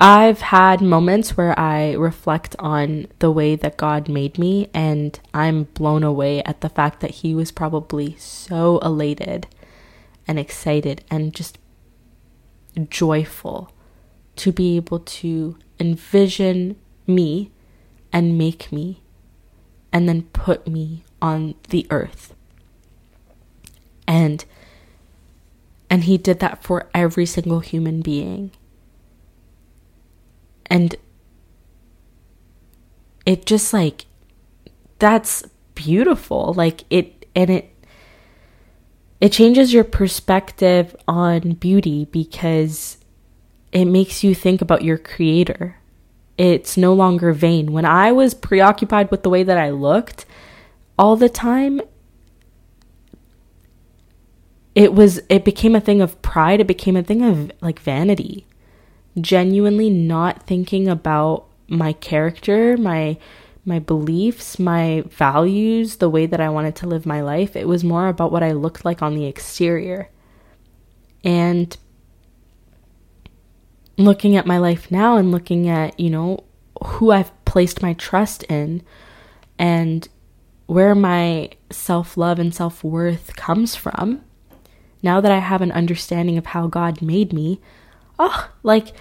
I've 0.00 0.40
had 0.40 0.80
moments 0.80 1.36
where 1.36 1.58
I 1.58 1.92
reflect 1.92 2.56
on 2.58 3.08
the 3.18 3.30
way 3.30 3.54
that 3.56 3.76
God 3.76 4.08
made 4.08 4.38
me, 4.38 4.70
and 4.72 5.20
I'm 5.34 5.64
blown 5.64 6.02
away 6.02 6.42
at 6.44 6.62
the 6.62 6.70
fact 6.70 7.00
that 7.00 7.10
He 7.10 7.34
was 7.34 7.52
probably 7.52 8.16
so 8.16 8.78
elated 8.78 9.46
and 10.26 10.38
excited 10.38 11.04
and 11.10 11.34
just 11.34 11.58
joyful 12.88 13.72
to 14.36 14.52
be 14.52 14.76
able 14.76 15.00
to 15.00 15.58
envision 15.78 16.76
me 17.06 17.50
and 18.12 18.38
make 18.38 18.70
me 18.72 19.02
and 19.92 20.08
then 20.08 20.22
put 20.32 20.66
me 20.66 21.04
on 21.20 21.54
the 21.68 21.86
earth. 21.90 22.34
And 24.06 24.44
and 25.88 26.04
he 26.04 26.16
did 26.16 26.38
that 26.38 26.62
for 26.62 26.88
every 26.94 27.26
single 27.26 27.60
human 27.60 28.00
being. 28.00 28.52
And 30.66 30.94
it 33.26 33.44
just 33.44 33.72
like 33.72 34.06
that's 34.98 35.42
beautiful. 35.74 36.54
Like 36.54 36.84
it 36.90 37.26
and 37.34 37.50
it 37.50 37.69
it 39.20 39.32
changes 39.32 39.72
your 39.72 39.84
perspective 39.84 40.96
on 41.06 41.52
beauty 41.52 42.06
because 42.06 42.98
it 43.72 43.84
makes 43.84 44.24
you 44.24 44.34
think 44.34 44.60
about 44.60 44.82
your 44.82 44.98
creator. 44.98 45.76
It's 46.38 46.76
no 46.76 46.94
longer 46.94 47.32
vain. 47.32 47.72
When 47.72 47.84
I 47.84 48.12
was 48.12 48.34
preoccupied 48.34 49.10
with 49.10 49.22
the 49.22 49.30
way 49.30 49.42
that 49.42 49.58
I 49.58 49.70
looked 49.70 50.24
all 50.98 51.16
the 51.16 51.28
time, 51.28 51.80
it 54.74 54.94
was 54.94 55.20
it 55.28 55.44
became 55.44 55.74
a 55.74 55.80
thing 55.80 56.00
of 56.00 56.20
pride, 56.22 56.60
it 56.60 56.66
became 56.66 56.96
a 56.96 57.02
thing 57.02 57.22
of 57.22 57.52
like 57.60 57.78
vanity 57.78 58.46
genuinely 59.18 59.90
not 59.90 60.46
thinking 60.46 60.88
about 60.88 61.46
my 61.68 61.92
character, 61.94 62.76
my 62.76 63.16
my 63.70 63.78
beliefs, 63.78 64.58
my 64.58 65.02
values, 65.08 65.96
the 65.96 66.10
way 66.10 66.26
that 66.26 66.40
I 66.40 66.50
wanted 66.50 66.76
to 66.76 66.86
live 66.86 67.06
my 67.06 67.22
life. 67.22 67.56
It 67.56 67.66
was 67.66 67.82
more 67.82 68.08
about 68.08 68.32
what 68.32 68.42
I 68.42 68.52
looked 68.52 68.84
like 68.84 69.00
on 69.00 69.14
the 69.14 69.24
exterior. 69.24 70.10
And 71.24 71.74
looking 73.96 74.36
at 74.36 74.46
my 74.46 74.58
life 74.58 74.90
now 74.90 75.16
and 75.16 75.30
looking 75.30 75.68
at, 75.68 75.98
you 75.98 76.10
know, 76.10 76.44
who 76.84 77.10
I've 77.10 77.32
placed 77.44 77.82
my 77.82 77.94
trust 77.94 78.42
in 78.44 78.82
and 79.58 80.08
where 80.66 80.94
my 80.94 81.50
self 81.70 82.16
love 82.16 82.38
and 82.38 82.54
self 82.54 82.84
worth 82.84 83.36
comes 83.36 83.74
from, 83.74 84.22
now 85.02 85.20
that 85.20 85.32
I 85.32 85.38
have 85.38 85.62
an 85.62 85.72
understanding 85.72 86.36
of 86.36 86.46
how 86.46 86.66
God 86.66 87.00
made 87.00 87.32
me, 87.32 87.60
oh, 88.18 88.50
like, 88.62 88.92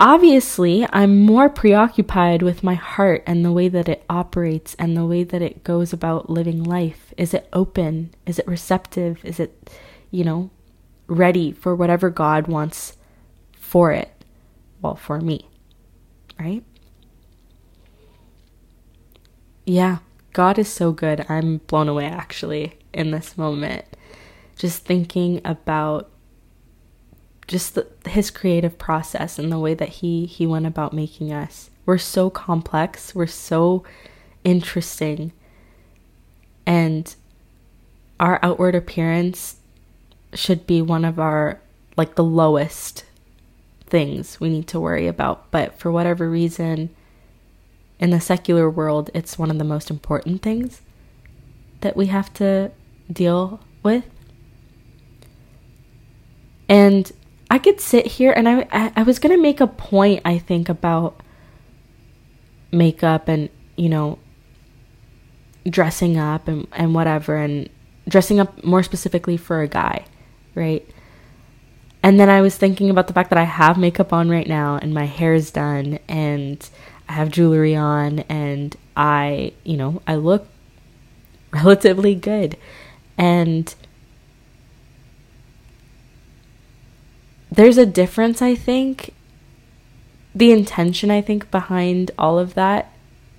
obviously, 0.00 0.86
I'm 0.92 1.20
more 1.20 1.48
preoccupied 1.48 2.42
with 2.42 2.62
my 2.62 2.74
heart 2.74 3.22
and 3.26 3.44
the 3.44 3.52
way 3.52 3.68
that 3.68 3.88
it 3.88 4.04
operates 4.08 4.74
and 4.74 4.96
the 4.96 5.06
way 5.06 5.24
that 5.24 5.42
it 5.42 5.64
goes 5.64 5.92
about 5.92 6.30
living 6.30 6.62
life. 6.62 7.12
Is 7.16 7.34
it 7.34 7.48
open? 7.52 8.14
Is 8.26 8.38
it 8.38 8.46
receptive? 8.46 9.24
Is 9.24 9.40
it, 9.40 9.70
you 10.10 10.24
know, 10.24 10.50
ready 11.06 11.52
for 11.52 11.74
whatever 11.74 12.10
God 12.10 12.46
wants 12.46 12.96
for 13.52 13.92
it? 13.92 14.24
Well, 14.80 14.96
for 14.96 15.20
me, 15.20 15.48
right? 16.38 16.62
Yeah, 19.66 19.98
God 20.32 20.58
is 20.58 20.68
so 20.68 20.92
good. 20.92 21.26
I'm 21.28 21.58
blown 21.58 21.88
away 21.88 22.06
actually 22.06 22.78
in 22.94 23.10
this 23.10 23.36
moment. 23.36 23.84
Just 24.56 24.84
thinking 24.84 25.40
about 25.44 26.10
just 27.48 27.74
the, 27.74 27.86
his 28.06 28.30
creative 28.30 28.78
process 28.78 29.38
and 29.38 29.50
the 29.50 29.58
way 29.58 29.74
that 29.74 29.88
he 29.88 30.26
he 30.26 30.46
went 30.46 30.66
about 30.66 30.92
making 30.92 31.32
us. 31.32 31.70
We're 31.86 31.98
so 31.98 32.30
complex, 32.30 33.14
we're 33.14 33.26
so 33.26 33.82
interesting. 34.44 35.32
And 36.66 37.14
our 38.20 38.38
outward 38.42 38.74
appearance 38.74 39.56
should 40.34 40.66
be 40.66 40.82
one 40.82 41.04
of 41.04 41.18
our 41.18 41.60
like 41.96 42.14
the 42.14 42.24
lowest 42.24 43.04
things 43.86 44.38
we 44.38 44.50
need 44.50 44.68
to 44.68 44.78
worry 44.78 45.06
about, 45.06 45.50
but 45.50 45.78
for 45.78 45.90
whatever 45.90 46.30
reason 46.30 46.90
in 47.98 48.10
the 48.10 48.20
secular 48.20 48.70
world, 48.70 49.10
it's 49.14 49.38
one 49.38 49.50
of 49.50 49.58
the 49.58 49.64
most 49.64 49.90
important 49.90 50.42
things 50.42 50.82
that 51.80 51.96
we 51.96 52.06
have 52.06 52.32
to 52.34 52.70
deal 53.10 53.60
with. 53.82 54.04
And 56.68 57.10
I 57.50 57.58
could 57.58 57.80
sit 57.80 58.06
here 58.06 58.32
and 58.32 58.48
I 58.48 58.92
I 58.94 59.02
was 59.02 59.18
to 59.18 59.36
make 59.36 59.60
a 59.60 59.66
point 59.66 60.22
I 60.24 60.38
think 60.38 60.68
about 60.68 61.22
makeup 62.70 63.28
and, 63.28 63.48
you 63.76 63.88
know, 63.88 64.18
dressing 65.68 66.18
up 66.18 66.48
and 66.48 66.66
and 66.72 66.94
whatever 66.94 67.36
and 67.36 67.68
dressing 68.08 68.40
up 68.40 68.62
more 68.64 68.82
specifically 68.82 69.36
for 69.36 69.62
a 69.62 69.68
guy, 69.68 70.04
right? 70.54 70.86
And 72.02 72.18
then 72.18 72.30
I 72.30 72.40
was 72.40 72.56
thinking 72.56 72.90
about 72.90 73.06
the 73.06 73.12
fact 73.12 73.30
that 73.30 73.38
I 73.38 73.44
have 73.44 73.76
makeup 73.76 74.12
on 74.12 74.30
right 74.30 74.46
now 74.46 74.78
and 74.80 74.94
my 74.94 75.04
hair 75.04 75.34
is 75.34 75.50
done 75.50 75.98
and 76.08 76.68
I 77.08 77.12
have 77.14 77.30
jewelry 77.30 77.74
on 77.74 78.20
and 78.20 78.76
I, 78.96 79.52
you 79.64 79.76
know, 79.76 80.02
I 80.06 80.16
look 80.16 80.46
relatively 81.52 82.14
good. 82.14 82.56
And 83.16 83.74
there's 87.50 87.78
a 87.78 87.86
difference, 87.86 88.42
I 88.42 88.54
think. 88.54 89.14
The 90.34 90.52
intention, 90.52 91.10
I 91.10 91.20
think, 91.20 91.50
behind 91.50 92.10
all 92.18 92.38
of 92.38 92.54
that 92.54 92.92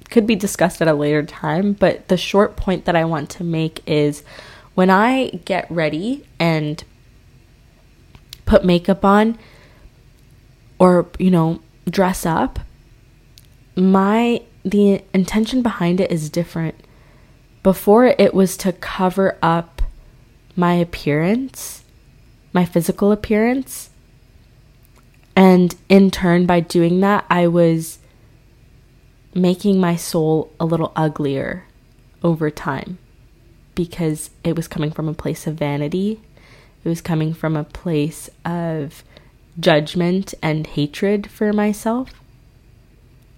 could 0.10 0.26
be 0.26 0.36
discussed 0.36 0.82
at 0.82 0.88
a 0.88 0.94
later 0.94 1.24
time, 1.24 1.74
but 1.74 2.08
the 2.08 2.18
short 2.18 2.56
point 2.56 2.86
that 2.86 2.96
I 2.96 3.06
want 3.06 3.30
to 3.32 3.44
make 3.44 3.88
is 3.88 4.24
when 4.74 4.90
I 4.90 5.42
get 5.46 5.70
ready 5.70 6.26
and 6.40 6.84
put 8.46 8.66
makeup 8.66 9.06
on 9.06 9.38
or, 10.80 11.08
you 11.20 11.30
know, 11.30 11.62
dress 11.90 12.26
up, 12.26 12.60
my 13.76 14.42
the 14.64 15.02
intention 15.14 15.62
behind 15.62 16.02
it 16.02 16.12
is 16.12 16.30
different. 16.30 16.76
Before 17.64 18.06
it 18.06 18.34
was 18.34 18.58
to 18.58 18.74
cover 18.74 19.38
up 19.42 19.82
my 20.56 20.74
appearance, 20.74 21.84
my 22.52 22.66
physical 22.66 23.12
appearance. 23.12 23.89
And 25.40 25.74
in 25.88 26.12
turn, 26.12 26.46
by 26.46 26.60
doing 26.60 27.00
that, 27.00 27.24
I 27.30 27.48
was 27.48 28.00
making 29.34 29.80
my 29.80 29.96
soul 29.96 30.52
a 30.60 30.66
little 30.66 30.92
uglier 30.98 31.64
over 32.22 32.52
time 32.52 32.98
because 33.74 34.32
it 34.44 34.58
was 34.58 34.68
coming 34.68 34.92
from 34.92 35.08
a 35.08 35.14
place 35.14 35.48
of 35.48 35.56
vanity. 35.56 36.20
It 36.84 36.90
was 36.90 37.00
coming 37.00 37.34
from 37.34 37.56
a 37.56 37.64
place 37.64 38.30
of 38.44 39.02
judgment 39.58 40.34
and 40.42 40.68
hatred 40.68 41.32
for 41.32 41.54
myself. 41.54 42.12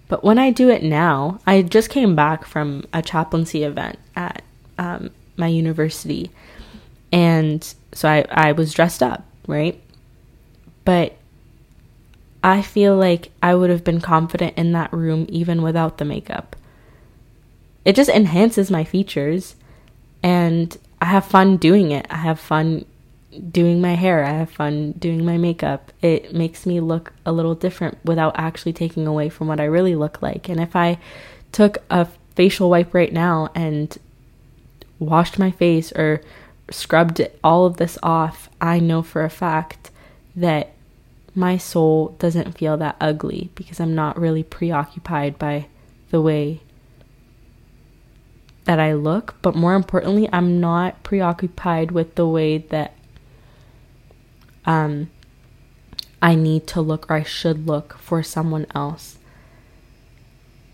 But 0.07 0.23
when 0.23 0.39
I 0.39 0.49
do 0.49 0.69
it 0.69 0.81
now, 0.81 1.39
I 1.45 1.61
just 1.61 1.91
came 1.91 2.15
back 2.15 2.45
from 2.45 2.83
a 2.91 3.03
chaplaincy 3.03 3.63
event 3.63 3.99
at 4.15 4.41
um, 4.79 5.11
my 5.37 5.49
university. 5.49 6.31
And 7.11 7.61
so 7.93 8.09
I, 8.09 8.25
I 8.31 8.53
was 8.53 8.73
dressed 8.73 9.03
up, 9.03 9.23
right? 9.45 9.79
But 10.83 11.19
I 12.43 12.61
feel 12.61 12.95
like 12.95 13.31
I 13.41 13.55
would 13.55 13.69
have 13.69 13.83
been 13.83 14.01
confident 14.01 14.57
in 14.57 14.71
that 14.71 14.91
room 14.91 15.25
even 15.29 15.61
without 15.61 15.97
the 15.97 16.05
makeup. 16.05 16.55
It 17.85 17.95
just 17.95 18.09
enhances 18.09 18.71
my 18.71 18.83
features 18.83 19.55
and 20.23 20.75
I 20.99 21.05
have 21.05 21.25
fun 21.25 21.57
doing 21.57 21.91
it. 21.91 22.05
I 22.09 22.17
have 22.17 22.39
fun 22.39 22.85
doing 23.51 23.81
my 23.81 23.93
hair. 23.93 24.23
I 24.23 24.31
have 24.31 24.51
fun 24.51 24.93
doing 24.93 25.25
my 25.25 25.37
makeup. 25.37 25.91
It 26.01 26.33
makes 26.33 26.65
me 26.65 26.79
look 26.79 27.13
a 27.25 27.31
little 27.31 27.55
different 27.55 27.97
without 28.03 28.35
actually 28.37 28.73
taking 28.73 29.07
away 29.07 29.29
from 29.29 29.47
what 29.47 29.59
I 29.59 29.65
really 29.65 29.95
look 29.95 30.21
like. 30.21 30.49
And 30.49 30.59
if 30.59 30.75
I 30.75 30.99
took 31.51 31.77
a 31.89 32.07
facial 32.35 32.69
wipe 32.69 32.93
right 32.93 33.13
now 33.13 33.49
and 33.55 33.97
washed 34.99 35.39
my 35.39 35.51
face 35.51 35.91
or 35.93 36.21
scrubbed 36.69 37.21
all 37.43 37.65
of 37.65 37.77
this 37.77 37.97
off, 38.03 38.49
I 38.59 38.79
know 38.79 39.01
for 39.01 39.23
a 39.23 39.29
fact 39.29 39.91
that 40.35 40.73
my 41.33 41.57
soul 41.57 42.15
doesn't 42.19 42.57
feel 42.57 42.77
that 42.77 42.97
ugly 42.99 43.49
because 43.55 43.79
I'm 43.79 43.95
not 43.95 44.19
really 44.19 44.43
preoccupied 44.43 45.39
by 45.39 45.67
the 46.09 46.21
way 46.21 46.61
that 48.65 48.79
I 48.79 48.93
look, 48.93 49.35
but 49.41 49.55
more 49.55 49.73
importantly, 49.73 50.29
I'm 50.31 50.59
not 50.59 51.03
preoccupied 51.03 51.91
with 51.91 52.15
the 52.15 52.27
way 52.27 52.59
that 52.59 52.93
um, 54.65 55.09
I 56.21 56.35
need 56.35 56.67
to 56.67 56.81
look 56.81 57.09
or 57.09 57.15
I 57.15 57.23
should 57.23 57.65
look 57.65 57.97
for 57.97 58.21
someone 58.21 58.67
else. 58.75 59.17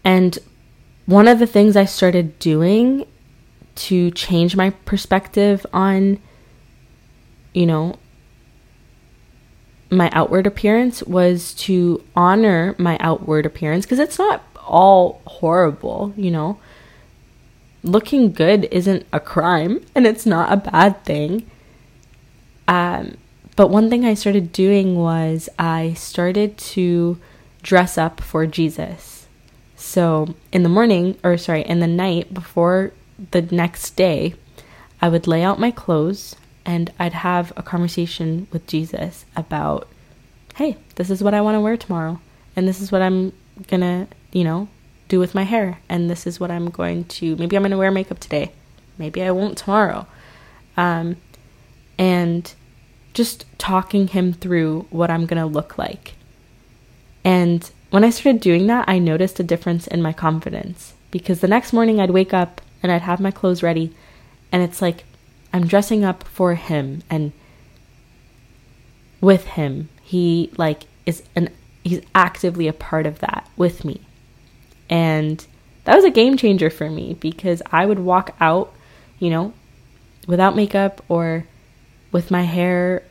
And 0.04 0.38
one 1.06 1.28
of 1.28 1.40
the 1.40 1.48
things 1.48 1.76
I 1.76 1.86
started 1.86 2.38
doing 2.40 3.06
to 3.76 4.12
change 4.12 4.56
my 4.56 4.72
perspective 4.72 5.66
on, 5.72 6.20
you 7.54 7.66
know, 7.66 7.98
my 9.90 10.10
outward 10.12 10.48
appearance 10.48 11.02
was 11.04 11.54
to 11.54 12.04
honor 12.16 12.76
my 12.78 12.98
outward 13.00 13.46
appearance 13.46 13.86
because 13.86 14.00
it's 14.00 14.20
not 14.20 14.44
all 14.66 15.22
horrible, 15.26 16.14
you 16.18 16.32
know. 16.32 16.60
Looking 17.84 18.34
good 18.34 18.66
isn't 18.66 19.06
a 19.14 19.20
crime 19.20 19.86
and 19.96 20.06
it's 20.06 20.26
not 20.26 20.52
a 20.52 20.58
bad 20.58 21.04
thing. 21.06 21.50
Um, 22.68 23.18
but 23.56 23.70
one 23.70 23.90
thing 23.90 24.06
I 24.06 24.14
started 24.14 24.52
doing 24.52 24.96
was 24.96 25.48
I 25.58 25.94
started 25.94 26.58
to 26.58 27.18
dress 27.64 27.98
up 27.98 28.20
for 28.20 28.46
Jesus. 28.46 29.28
So 29.76 30.36
in 30.52 30.64
the 30.64 30.70
morning, 30.70 31.18
or 31.24 31.38
sorry, 31.38 31.62
in 31.62 31.80
the 31.80 31.88
night 31.88 32.34
before 32.34 32.92
the 33.32 33.42
next 33.42 33.96
day, 33.96 34.36
I 35.02 35.10
would 35.10 35.28
lay 35.28 35.44
out 35.44 35.60
my 35.60 35.72
clothes 35.72 36.36
and 36.68 36.92
I'd 37.00 37.14
have 37.14 37.54
a 37.56 37.64
conversation 37.64 38.48
with 38.52 38.68
Jesus 38.68 39.26
about, 39.38 39.88
hey, 40.56 40.76
this 40.96 41.10
is 41.10 41.24
what 41.24 41.34
I 41.34 41.40
want 41.40 41.56
to 41.56 41.62
wear 41.62 41.78
tomorrow. 41.78 42.20
And 42.58 42.68
this 42.68 42.82
is 42.82 42.92
what 42.92 43.02
I'm 43.02 43.32
to, 43.82 44.08
you 44.34 44.44
know, 44.44 44.68
do 45.08 45.18
with 45.18 45.34
my 45.34 45.44
hair. 45.44 45.80
And 45.88 46.10
this 46.10 46.28
is 46.28 46.42
what 46.42 46.52
I'm 46.52 46.70
going 46.70 47.06
to, 47.06 47.38
maybe 47.38 47.56
I'm 47.56 47.64
to 47.72 47.78
wear 47.78 47.90
makeup 47.90 48.20
today. 48.20 48.52
Maybe 48.98 49.24
I 49.24 49.32
won't 49.32 49.58
tomorrow. 49.58 50.08
Um, 50.76 51.16
and 51.98 52.54
just 53.14 53.46
talking 53.58 54.10
him 54.10 54.34
through 54.34 54.88
what 54.90 55.10
I'm 55.10 55.26
to 55.42 55.46
look 55.46 55.78
like. 55.78 56.16
And 57.24 57.72
when 57.92 58.04
I 58.04 58.10
started 58.10 58.42
doing 58.42 58.68
that, 58.68 58.90
I 58.90 59.00
noticed 59.00 59.40
a 59.40 59.44
difference 59.44 59.88
in 59.88 60.02
my 60.02 60.12
confidence 60.12 60.96
because 61.12 61.40
the 61.40 61.48
next 61.48 61.72
morning 61.72 62.02
I'd 62.02 62.12
wake 62.12 62.34
up 62.34 62.60
and 62.84 62.92
I'd 62.92 63.04
have 63.04 63.22
my 63.22 63.32
clothes 63.32 63.64
ready 63.64 63.96
and 64.52 64.62
it's 64.62 64.82
like 64.82 65.06
I'm 65.54 65.68
dressing 65.68 66.04
up 66.04 66.24
for 66.24 66.56
him 66.56 67.04
and 67.10 67.32
with 69.22 69.46
him. 69.46 69.90
He 70.04 70.52
like 70.58 70.84
is 71.06 71.24
an 71.36 71.50
he's 71.84 72.02
actively 72.14 72.68
a 72.68 72.74
part 72.74 73.06
of 73.06 73.20
that 73.20 73.50
with 73.56 73.86
me. 73.86 74.02
And 74.90 75.46
that 75.86 75.96
was 75.96 76.06
a 76.06 76.12
game 76.12 76.38
changer 76.38 76.70
for 76.70 76.90
me 76.90 77.16
because 77.20 77.62
I 77.72 77.86
would 77.86 78.00
walk 78.00 78.36
out, 78.40 78.74
you 79.20 79.30
know, 79.30 79.54
without 80.28 80.56
makeup 80.56 81.02
or 81.08 81.46
with 82.12 82.30
my 82.32 82.44
hair, 82.44 83.04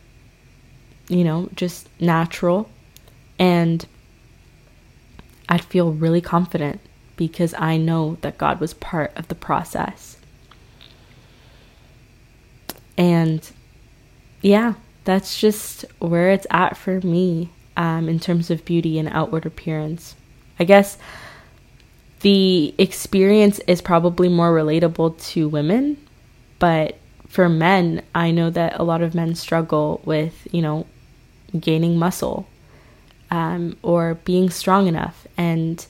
you 1.09 1.25
know, 1.25 1.49
just 1.55 1.88
natural. 2.01 2.68
And 3.38 3.85
I'd 5.49 5.64
feel 5.64 5.92
really 5.92 6.20
confident 6.20 6.81
because 7.16 7.55
I 7.55 7.77
know 7.77 8.18
that 8.20 8.38
God 8.38 8.61
was 8.61 8.75
part 8.75 9.12
of 9.16 9.29
the 9.29 9.35
process. 9.35 10.15
And 12.96 13.48
yeah, 14.42 14.74
that's 15.04 15.40
just 15.40 15.85
where 15.98 16.30
it's 16.30 16.46
at 16.50 16.76
for 16.76 17.00
me 17.00 17.50
um, 17.76 18.09
in 18.09 18.18
terms 18.18 18.50
of 18.50 18.64
beauty 18.64 18.98
and 18.98 19.09
outward 19.09 19.46
appearance. 19.46 20.16
I 20.59 20.64
guess 20.64 20.98
the 22.20 22.74
experience 22.78 23.61
is 23.66 23.80
probably 23.80 24.28
more 24.28 24.52
relatable 24.52 25.22
to 25.32 25.48
women, 25.48 25.98
but 26.59 26.98
for 27.28 27.48
men, 27.48 28.02
I 28.14 28.30
know 28.30 28.50
that 28.50 28.80
a 28.80 28.82
lot 28.82 29.02
of 29.02 29.14
men 29.14 29.35
struggle 29.35 30.00
with, 30.04 30.48
you 30.50 30.62
know, 30.62 30.87
gaining 31.59 31.98
muscle 31.98 32.48
um, 33.30 33.76
or 33.82 34.14
being 34.14 34.50
strong 34.50 34.87
enough. 34.87 35.26
And 35.37 35.85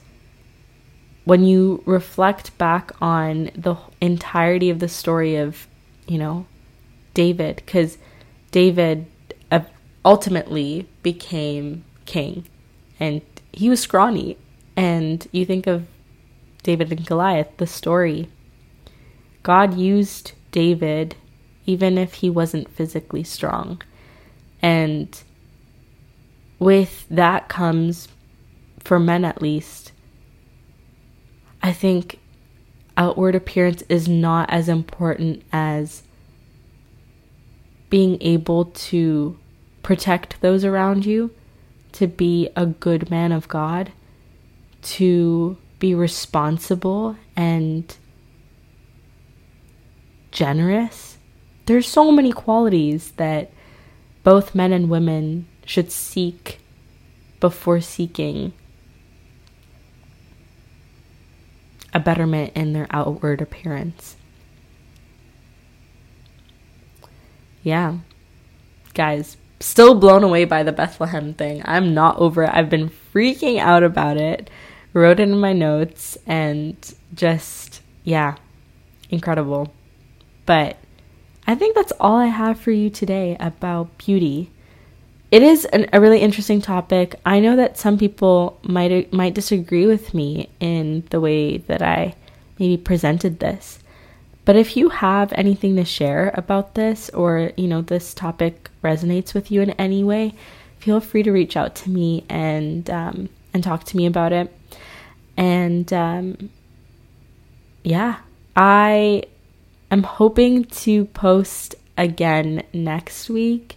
when 1.25 1.45
you 1.45 1.83
reflect 1.87 2.57
back 2.59 2.91
on 3.01 3.51
the 3.55 3.77
entirety 4.01 4.71
of 4.71 4.81
the 4.81 4.89
story 4.89 5.37
of, 5.37 5.67
you 6.07 6.19
know, 6.19 6.47
David, 7.17 7.57
because 7.57 7.97
David 8.51 9.07
uh, 9.51 9.61
ultimately 10.05 10.87
became 11.03 11.83
king 12.05 12.45
and 13.01 13.23
he 13.53 13.71
was 13.71 13.81
scrawny. 13.81 14.37
And 14.77 15.27
you 15.33 15.47
think 15.47 15.67
of 15.67 15.87
David 16.63 16.93
and 16.93 17.07
Goliath, 17.07 17.57
the 17.57 17.67
story. 17.67 18.29
God 19.43 19.79
used 19.79 20.33
David 20.53 21.17
even 21.65 21.97
if 21.97 22.15
he 22.15 22.29
wasn't 22.29 22.69
physically 22.69 23.25
strong. 23.25 23.81
And 24.61 25.19
with 26.59 27.07
that 27.09 27.49
comes, 27.49 28.09
for 28.81 29.01
men 29.01 29.25
at 29.25 29.41
least, 29.41 29.93
I 31.63 31.73
think 31.73 32.19
outward 32.95 33.35
appearance 33.35 33.83
is 33.89 34.07
not 34.07 34.51
as 34.51 34.69
important 34.69 35.43
as 35.51 36.03
being 37.91 38.19
able 38.21 38.67
to 38.67 39.39
protect 39.83 40.41
those 40.41 40.65
around 40.65 41.07
you, 41.07 41.31
to 41.93 42.07
be 42.07 42.51
a 42.57 42.67
good 42.67 43.11
man 43.11 43.33
of 43.33 43.49
God, 43.49 43.93
to 44.83 45.57
be 45.79 45.95
responsible 45.95 47.17
and 47.37 47.97
generous. 50.31 51.19
There's 51.67 51.89
so 51.89 52.13
many 52.13 52.33
qualities 52.33 53.13
that 53.13 53.51
both 54.23 54.55
men 54.55 54.73
and 54.73 54.91
women 54.91 55.47
should 55.65 55.91
seek 55.91 56.61
before 57.41 57.81
seeking 57.81 58.53
a 61.95 62.01
betterment 62.01 62.53
in 62.55 62.73
their 62.73 62.87
outward 62.91 63.41
appearance. 63.41 64.17
Yeah. 67.67 67.99
Guys, 68.95 69.37
still 69.59 69.97
blown 69.97 70.23
away 70.23 70.45
by 70.45 70.63
the 70.63 70.71
Bethlehem 70.71 71.35
thing. 71.35 71.63
I'm 71.65 71.95
not 71.95 72.17
over 72.19 72.45
it. 72.45 72.51
I've 72.53 72.71
been 72.71 72.91
freaking 73.13 73.59
out 73.59 73.83
about 73.83 74.17
it. 74.17 74.49
Wrote 74.93 75.19
it 75.19 75.25
in 75.25 75.41
my 75.41 75.53
notes 75.53 76.17
and 76.29 76.77
just, 77.13 77.83
yeah, 78.05 78.37
incredible. 79.11 79.75
But 80.47 80.77
I 81.45 81.57
think 81.57 81.75
that's 81.75 81.93
all 81.99 82.17
I 82.17 82.27
have 82.27 82.61
for 82.61 82.71
you 82.71 82.89
today 82.89 83.37
about 83.41 83.99
beauty 83.99 84.53
it 85.33 85.43
is 85.43 85.65
an, 85.65 85.89
a 85.93 86.01
really 86.01 86.21
interesting 86.21 86.63
topic. 86.63 87.19
I 87.27 87.41
know 87.41 87.57
that 87.57 87.77
some 87.77 87.99
people 87.99 88.61
might 88.63 89.13
might 89.13 89.35
disagree 89.35 89.85
with 89.85 90.15
me 90.15 90.51
in 90.61 91.03
the 91.11 91.21
way 91.21 91.59
that 91.59 91.83
I 91.83 92.15
maybe 92.61 92.77
presented 92.77 93.41
this. 93.41 93.81
But 94.47 94.57
if 94.57 94.77
you 94.77 94.89
have 94.89 95.35
anything 95.35 95.77
to 95.77 95.85
share 95.85 96.31
about 96.35 96.75
this 96.75 97.11
or, 97.11 97.53
you 97.59 97.69
know, 97.69 97.83
this 97.83 98.15
topic 98.15 98.71
resonates 98.83 99.35
with 99.35 99.51
you 99.51 99.61
in 99.61 99.71
any 99.73 100.03
way, 100.03 100.35
feel 100.79 101.01
free 101.01 101.23
to 101.25 101.33
reach 101.33 101.55
out 101.55 101.75
to 101.75 101.91
me 101.91 102.25
and 102.31 102.89
um, 102.89 103.29
and 103.53 103.63
talk 103.63 103.85
to 103.85 103.97
me 103.99 104.07
about 104.07 104.33
it. 104.33 104.51
And 105.37 105.93
um, 105.93 106.49
yeah, 107.83 108.21
I 108.57 109.25
am 109.91 110.05
hoping 110.05 110.65
to 110.65 111.05
post 111.05 111.75
again 111.99 112.63
next 112.73 113.29
week 113.29 113.77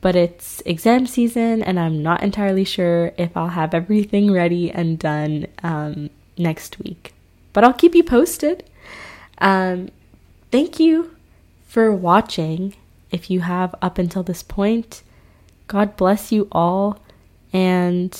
but 0.00 0.16
it's 0.16 0.62
exam 0.64 1.06
season 1.06 1.62
and 1.62 1.78
I'm 1.78 2.02
not 2.02 2.22
entirely 2.22 2.64
sure 2.64 3.12
if 3.18 3.36
I'll 3.36 3.48
have 3.48 3.74
everything 3.74 4.32
ready 4.32 4.70
and 4.70 4.98
done 4.98 5.46
um, 5.62 6.10
next 6.38 6.78
week. 6.78 7.12
But 7.52 7.64
I'll 7.64 7.72
keep 7.72 7.94
you 7.94 8.02
posted. 8.02 8.64
Um, 9.40 9.90
thank 10.50 10.78
you 10.80 11.16
for 11.66 11.92
watching. 11.92 12.74
If 13.10 13.30
you 13.30 13.40
have 13.40 13.74
up 13.82 13.98
until 13.98 14.22
this 14.22 14.42
point, 14.42 15.02
God 15.66 15.96
bless 15.96 16.30
you 16.32 16.48
all. 16.52 17.00
And 17.52 18.16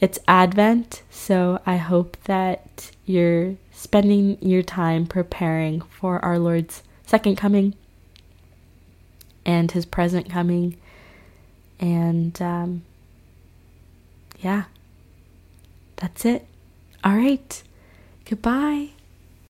it's 0.00 0.18
Advent, 0.28 1.02
so 1.10 1.60
I 1.64 1.76
hope 1.76 2.16
that 2.24 2.90
you're 3.06 3.56
spending 3.72 4.36
your 4.42 4.62
time 4.62 5.06
preparing 5.06 5.80
for 5.80 6.22
our 6.24 6.38
Lord's 6.38 6.82
second 7.06 7.36
coming 7.36 7.74
and 9.44 9.70
his 9.70 9.86
present 9.86 10.28
coming 10.28 10.76
and 11.78 12.40
um, 12.42 12.82
yeah, 14.40 14.64
that's 15.96 16.24
it. 16.24 16.46
All 17.04 17.16
right. 17.16 17.62
Goodbye. 18.24 18.90